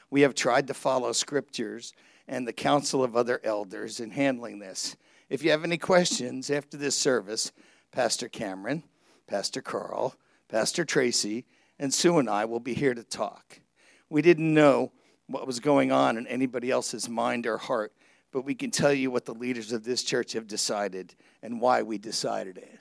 We 0.09 0.23
have 0.23 0.35
tried 0.35 0.69
to 0.69 0.75
follow 0.75 1.13
scriptures 1.13 1.93
and 2.27 2.49
the 2.49 2.55
counsel 2.55 3.05
of 3.05 3.15
other 3.15 3.43
elders 3.45 4.01
in 4.01 4.11
handling 4.11 4.59
this. 4.59 4.97
If 5.29 5.45
you 5.45 5.51
have 5.51 5.65
any 5.65 5.77
questions 5.77 6.49
after 6.49 6.79
this 6.79 6.97
service, 6.97 7.53
Pastor 7.93 8.31
Cameron, 8.31 8.85
Pastor 9.27 9.61
Carl, 9.61 10.17
Pastor 10.49 10.87
Tracy, 10.87 11.45
and 11.79 11.93
Sue 11.93 12.19
and 12.19 12.31
I 12.31 12.47
will 12.47 12.59
be 12.59 12.73
here 12.73 12.95
to 12.95 13.05
talk. 13.05 13.61
We 14.09 14.23
didn't 14.23 14.53
know 14.53 14.93
what 15.27 15.47
was 15.47 15.61
going 15.61 15.91
on 15.91 16.17
in 16.17 16.27
anybody 16.27 16.71
else's 16.71 17.09
mind 17.09 17.47
or 17.47 17.59
heart, 17.59 17.93
but 18.33 18.43
we 18.43 18.55
can 18.55 18.71
tell 18.71 18.93
you 18.93 19.11
what 19.11 19.25
the 19.25 19.35
leaders 19.35 19.73
of 19.73 19.85
this 19.85 20.03
church 20.03 20.33
have 20.35 20.47
decided 20.47 21.15
and 21.43 21.61
why 21.61 21.83
we 21.83 21.99
decided 21.99 22.59
it. 22.59 22.79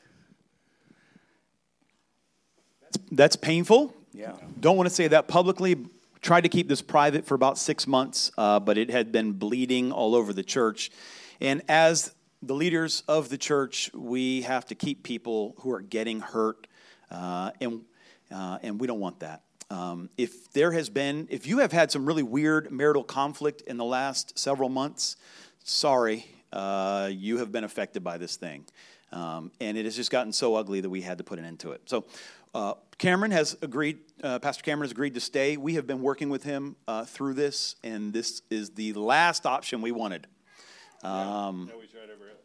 That's 3.11 3.35
painful. 3.35 3.93
Yeah. 4.13 4.33
Don't 4.59 4.77
want 4.77 4.87
to 4.87 4.95
say 4.95 5.07
that 5.09 5.27
publicly. 5.27 5.75
Tried 6.21 6.41
to 6.41 6.49
keep 6.49 6.67
this 6.67 6.81
private 6.81 7.25
for 7.25 7.35
about 7.35 7.57
six 7.57 7.85
months, 7.85 8.31
uh, 8.37 8.59
but 8.59 8.77
it 8.77 8.89
had 8.89 9.11
been 9.11 9.33
bleeding 9.33 9.91
all 9.91 10.15
over 10.15 10.33
the 10.33 10.43
church. 10.43 10.89
And 11.39 11.61
as 11.67 12.15
the 12.41 12.55
leaders 12.55 13.03
of 13.07 13.29
the 13.29 13.37
church, 13.37 13.91
we 13.93 14.41
have 14.41 14.65
to 14.67 14.75
keep 14.75 15.03
people 15.03 15.55
who 15.59 15.71
are 15.71 15.81
getting 15.81 16.19
hurt, 16.19 16.67
uh, 17.11 17.51
and 17.61 17.81
uh, 18.31 18.57
and 18.63 18.79
we 18.79 18.87
don't 18.87 18.99
want 18.99 19.19
that. 19.19 19.43
Um, 19.69 20.09
if 20.17 20.51
there 20.51 20.71
has 20.71 20.89
been, 20.89 21.27
if 21.31 21.47
you 21.47 21.59
have 21.59 21.71
had 21.71 21.91
some 21.91 22.05
really 22.05 22.23
weird 22.23 22.71
marital 22.71 23.03
conflict 23.03 23.61
in 23.61 23.77
the 23.77 23.85
last 23.85 24.37
several 24.37 24.69
months, 24.69 25.17
sorry, 25.63 26.27
uh, 26.53 27.09
you 27.11 27.39
have 27.39 27.51
been 27.51 27.63
affected 27.63 28.03
by 28.03 28.17
this 28.17 28.35
thing. 28.35 28.65
Um, 29.11 29.51
and 29.59 29.77
it 29.77 29.85
has 29.85 29.95
just 29.95 30.11
gotten 30.11 30.33
so 30.33 30.55
ugly 30.55 30.81
that 30.81 30.89
we 30.89 31.01
had 31.01 31.17
to 31.17 31.23
put 31.23 31.39
an 31.39 31.45
end 31.45 31.59
to 31.59 31.71
it. 31.71 31.81
So, 31.85 32.05
uh, 32.53 32.75
Cameron 32.97 33.31
has 33.31 33.57
agreed, 33.61 33.99
uh, 34.23 34.39
Pastor 34.39 34.63
Cameron 34.63 34.85
has 34.85 34.91
agreed 34.91 35.15
to 35.15 35.19
stay. 35.19 35.57
We 35.57 35.73
have 35.73 35.85
been 35.85 36.01
working 36.01 36.29
with 36.29 36.43
him 36.43 36.75
uh, 36.87 37.03
through 37.03 37.33
this, 37.33 37.75
and 37.83 38.13
this 38.13 38.41
is 38.49 38.69
the 38.71 38.93
last 38.93 39.45
option 39.45 39.81
we 39.81 39.91
wanted. 39.91 40.27
Um, 41.03 41.69
we 41.77 41.87
tried 41.87 42.03
every 42.03 42.27
other 42.31 42.39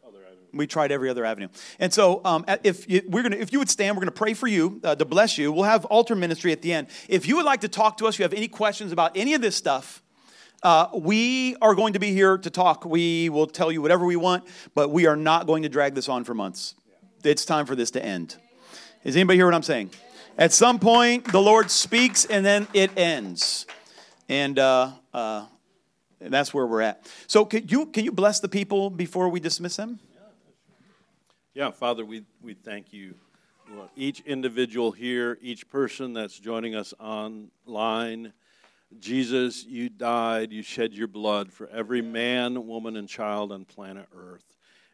We 0.53 0.67
tried 0.67 0.91
every 0.91 1.09
other 1.09 1.25
avenue. 1.25 1.47
And 1.79 1.93
so, 1.93 2.21
um, 2.25 2.45
if 2.63 2.89
you, 2.89 3.01
we're 3.07 3.23
gonna, 3.23 3.37
if 3.37 3.53
you 3.53 3.59
would 3.59 3.69
stand, 3.69 3.95
we're 3.95 4.01
going 4.01 4.13
to 4.13 4.17
pray 4.17 4.33
for 4.33 4.47
you 4.47 4.81
uh, 4.83 4.95
to 4.95 5.05
bless 5.05 5.37
you. 5.37 5.51
We'll 5.51 5.63
have 5.63 5.85
altar 5.85 6.15
ministry 6.15 6.51
at 6.51 6.61
the 6.61 6.73
end. 6.73 6.87
If 7.07 7.27
you 7.27 7.37
would 7.37 7.45
like 7.45 7.61
to 7.61 7.69
talk 7.69 7.97
to 7.97 8.07
us, 8.07 8.19
you 8.19 8.23
have 8.23 8.33
any 8.33 8.47
questions 8.47 8.91
about 8.91 9.15
any 9.15 9.33
of 9.33 9.41
this 9.41 9.55
stuff, 9.55 10.01
uh, 10.63 10.87
we 10.93 11.55
are 11.61 11.73
going 11.73 11.93
to 11.93 11.99
be 11.99 12.11
here 12.11 12.37
to 12.37 12.49
talk. 12.49 12.85
We 12.85 13.29
will 13.29 13.47
tell 13.47 13.71
you 13.71 13.81
whatever 13.81 14.05
we 14.05 14.15
want, 14.15 14.43
but 14.75 14.89
we 14.89 15.07
are 15.07 15.15
not 15.15 15.47
going 15.47 15.63
to 15.63 15.69
drag 15.69 15.95
this 15.95 16.07
on 16.07 16.23
for 16.23 16.33
months. 16.33 16.75
It's 17.23 17.45
time 17.45 17.65
for 17.65 17.75
this 17.75 17.91
to 17.91 18.03
end. 18.03 18.35
Is 19.03 19.15
anybody 19.15 19.37
hear 19.37 19.45
what 19.45 19.55
I'm 19.55 19.63
saying? 19.63 19.89
At 20.37 20.53
some 20.53 20.79
point, 20.79 21.31
the 21.31 21.41
Lord 21.41 21.71
speaks 21.71 22.25
and 22.25 22.45
then 22.45 22.67
it 22.73 22.95
ends. 22.97 23.65
And 24.29 24.57
uh, 24.59 24.91
uh, 25.13 25.45
that's 26.29 26.53
where 26.53 26.67
we're 26.67 26.81
at. 26.81 27.09
So, 27.27 27.45
can 27.45 27.67
you, 27.67 27.87
can 27.87 28.05
you 28.05 28.11
bless 28.11 28.39
the 28.39 28.49
people 28.49 28.89
before 28.89 29.29
we 29.29 29.39
dismiss 29.39 29.75
them? 29.75 29.99
Yeah, 31.53 31.71
Father, 31.71 32.05
we, 32.05 32.23
we 32.41 32.53
thank 32.53 32.93
you. 32.93 33.15
Lord. 33.69 33.89
Each 33.95 34.19
individual 34.21 34.91
here, 34.91 35.37
each 35.41 35.67
person 35.69 36.13
that's 36.13 36.37
joining 36.37 36.75
us 36.75 36.93
online, 36.99 38.33
Jesus, 38.99 39.65
you 39.65 39.89
died, 39.89 40.51
you 40.51 40.63
shed 40.63 40.93
your 40.93 41.07
blood 41.07 41.51
for 41.51 41.67
every 41.69 42.01
man, 42.01 42.67
woman, 42.67 42.97
and 42.97 43.07
child 43.07 43.51
on 43.51 43.65
planet 43.65 44.07
Earth. 44.15 44.45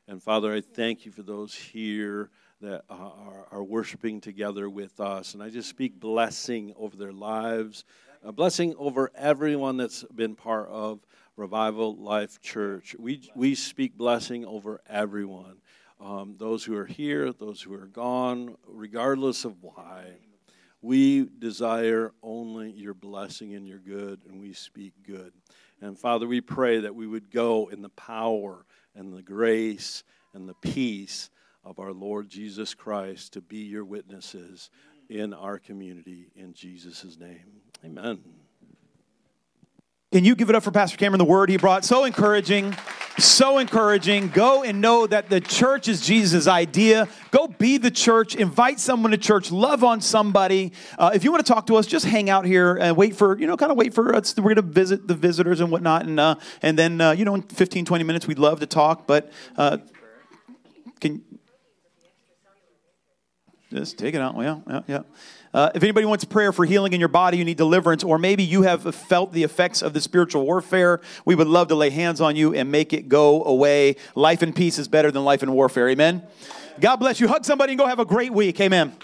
And 0.08 0.22
Father, 0.22 0.54
I 0.54 0.62
thank 0.62 1.06
you 1.06 1.12
for 1.12 1.24
those 1.24 1.54
here 1.54 2.30
that 2.62 2.84
are, 2.90 3.48
are 3.52 3.64
worshiping 3.64 4.22
together 4.22 4.70
with 4.70 5.00
us. 5.00 5.34
And 5.34 5.44
I 5.44 5.50
just 5.50 5.70
speak 5.70 6.00
blessing 6.00 6.74
over 6.78 6.96
their 6.96 7.14
lives, 7.14 7.84
a 8.24 8.32
blessing 8.32 8.76
over 8.78 9.12
everyone 9.16 9.78
that's 9.78 10.04
been 10.16 10.36
part 10.36 10.70
of 10.70 11.00
Revival 11.36 11.96
Life 11.96 12.42
Church. 12.42 12.96
We, 12.98 13.30
we 13.36 13.56
speak 13.56 13.98
blessing 13.98 14.46
over 14.46 14.82
everyone. 14.90 15.58
Um, 16.00 16.36
those 16.38 16.64
who 16.64 16.76
are 16.76 16.86
here, 16.86 17.32
those 17.32 17.62
who 17.62 17.74
are 17.74 17.88
gone, 17.88 18.56
regardless 18.68 19.46
of 19.46 19.62
why. 19.62 20.18
We 20.82 21.28
desire 21.40 22.14
only 22.22 22.72
your 22.72 22.94
blessing 22.94 23.56
and 23.56 23.68
your 23.68 23.80
good, 23.80 24.22
and 24.28 24.40
we 24.40 24.54
speak 24.54 24.94
good. 25.06 25.34
And 25.82 25.98
Father, 25.98 26.28
we 26.28 26.42
pray 26.42 26.80
that 26.80 26.96
we 26.96 27.08
would 27.08 27.32
go 27.32 27.70
in 27.70 27.82
the 27.82 27.90
power 27.90 28.66
and 28.96 29.14
the 29.14 29.24
grace 29.24 30.04
and 30.34 30.48
the 30.48 30.56
peace 30.56 31.30
of 31.64 31.80
our 31.80 31.92
Lord 31.92 32.30
Jesus 32.30 32.74
Christ 32.74 33.34
to 33.34 33.42
be 33.42 33.58
your 33.58 33.86
witnesses 33.86 34.70
in 35.10 35.34
our 35.34 35.58
community 35.60 36.32
in 36.36 36.54
Jesus' 36.54 37.18
name. 37.18 37.62
Amen. 37.86 38.20
Can 40.12 40.24
you 40.24 40.36
give 40.36 40.50
it 40.50 40.56
up 40.56 40.64
for 40.64 40.72
Pastor 40.72 40.98
Cameron, 40.98 41.20
the 41.20 41.26
word 41.26 41.50
he 41.50 41.58
brought? 41.58 41.84
So 41.84 42.06
encouraging, 42.06 42.76
so 43.18 43.58
encouraging. 43.58 44.30
Go 44.30 44.64
and 44.64 44.80
know 44.80 45.06
that 45.06 45.30
the 45.30 45.42
church 45.42 45.90
is 45.90 46.00
Jesus' 46.00 46.48
idea. 46.48 47.10
Go 47.30 47.48
be 47.48 47.78
the 47.78 47.92
church, 47.92 48.34
invite 48.34 48.80
someone 48.80 49.12
to 49.12 49.18
church, 49.18 49.52
love 49.52 49.84
on 49.84 50.00
somebody. 50.00 50.72
Uh, 50.98 51.12
if 51.14 51.26
you 51.26 51.32
want 51.32 51.46
to 51.46 51.54
talk 51.54 51.68
to 51.68 51.76
us, 51.76 51.86
just 51.86 52.06
hang 52.06 52.30
out 52.30 52.46
here 52.46 52.78
and 52.78 52.96
wait 52.96 53.18
for, 53.18 53.38
you 53.38 53.48
know, 53.48 53.58
kind 53.58 53.72
of 53.72 53.78
wait 53.78 53.94
for 53.94 54.16
us. 54.16 54.34
We're 54.38 54.56
going 54.56 54.56
to 54.56 54.62
visit 54.62 55.08
the 55.08 55.14
visitors 55.14 55.60
and 55.60 55.72
whatnot. 55.72 56.06
And, 56.06 56.20
uh, 56.20 56.36
and 56.62 56.80
then, 56.80 57.02
uh, 57.02 57.12
you 57.12 57.26
know, 57.26 57.36
in 57.36 57.42
15, 57.42 57.84
20 57.84 58.04
minutes, 58.06 58.28
we'd 58.28 58.40
love 58.40 58.62
to 58.62 58.66
talk. 58.66 59.08
But 59.08 59.32
uh, 59.58 59.78
can 61.02 61.22
just 63.72 63.98
take 63.98 64.16
it 64.16 64.22
out. 64.22 64.36
Yeah, 64.38 64.60
yeah, 64.68 64.82
yeah. 64.88 65.02
Uh, 65.58 65.72
if 65.74 65.82
anybody 65.82 66.06
wants 66.06 66.24
prayer 66.24 66.52
for 66.52 66.66
healing 66.66 66.94
in 66.94 67.00
your 67.00 67.10
body, 67.10 67.36
you 67.36 67.44
need 67.44 67.58
deliverance, 67.58 68.04
or 68.04 68.20
maybe 68.20 68.44
you 68.44 68.62
have 68.62 68.94
felt 68.94 69.34
the 69.34 69.42
effects 69.42 69.82
of 69.82 69.92
the 69.92 70.00
spiritual 70.00 70.46
warfare, 70.46 71.02
we 71.26 71.34
would 71.34 71.48
love 71.48 71.68
to 71.68 71.74
lay 71.74 71.90
hands 71.90 72.22
on 72.22 72.36
you 72.36 72.54
and 72.54 72.72
make 72.72 72.94
it 72.94 73.10
go 73.10 73.44
away. 73.44 73.96
Life 74.14 74.44
in 74.44 74.54
peace 74.54 74.78
is 74.78 74.88
better 74.88 75.10
than 75.10 75.24
life 75.24 75.42
in 75.42 75.52
warfare. 75.52 75.90
Amen. 75.90 76.22
God 76.80 76.98
bless 76.98 77.20
you. 77.20 77.28
Hug 77.28 77.44
somebody 77.44 77.72
and 77.72 77.80
go 77.80 77.88
have 77.88 77.98
a 77.98 78.06
great 78.06 78.32
week. 78.32 78.62
Amen. 78.62 78.96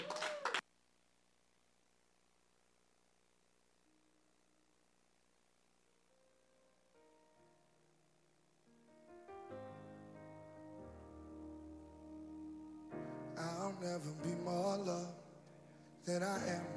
Than 16.06 16.22
I 16.22 16.36
am 16.36 16.73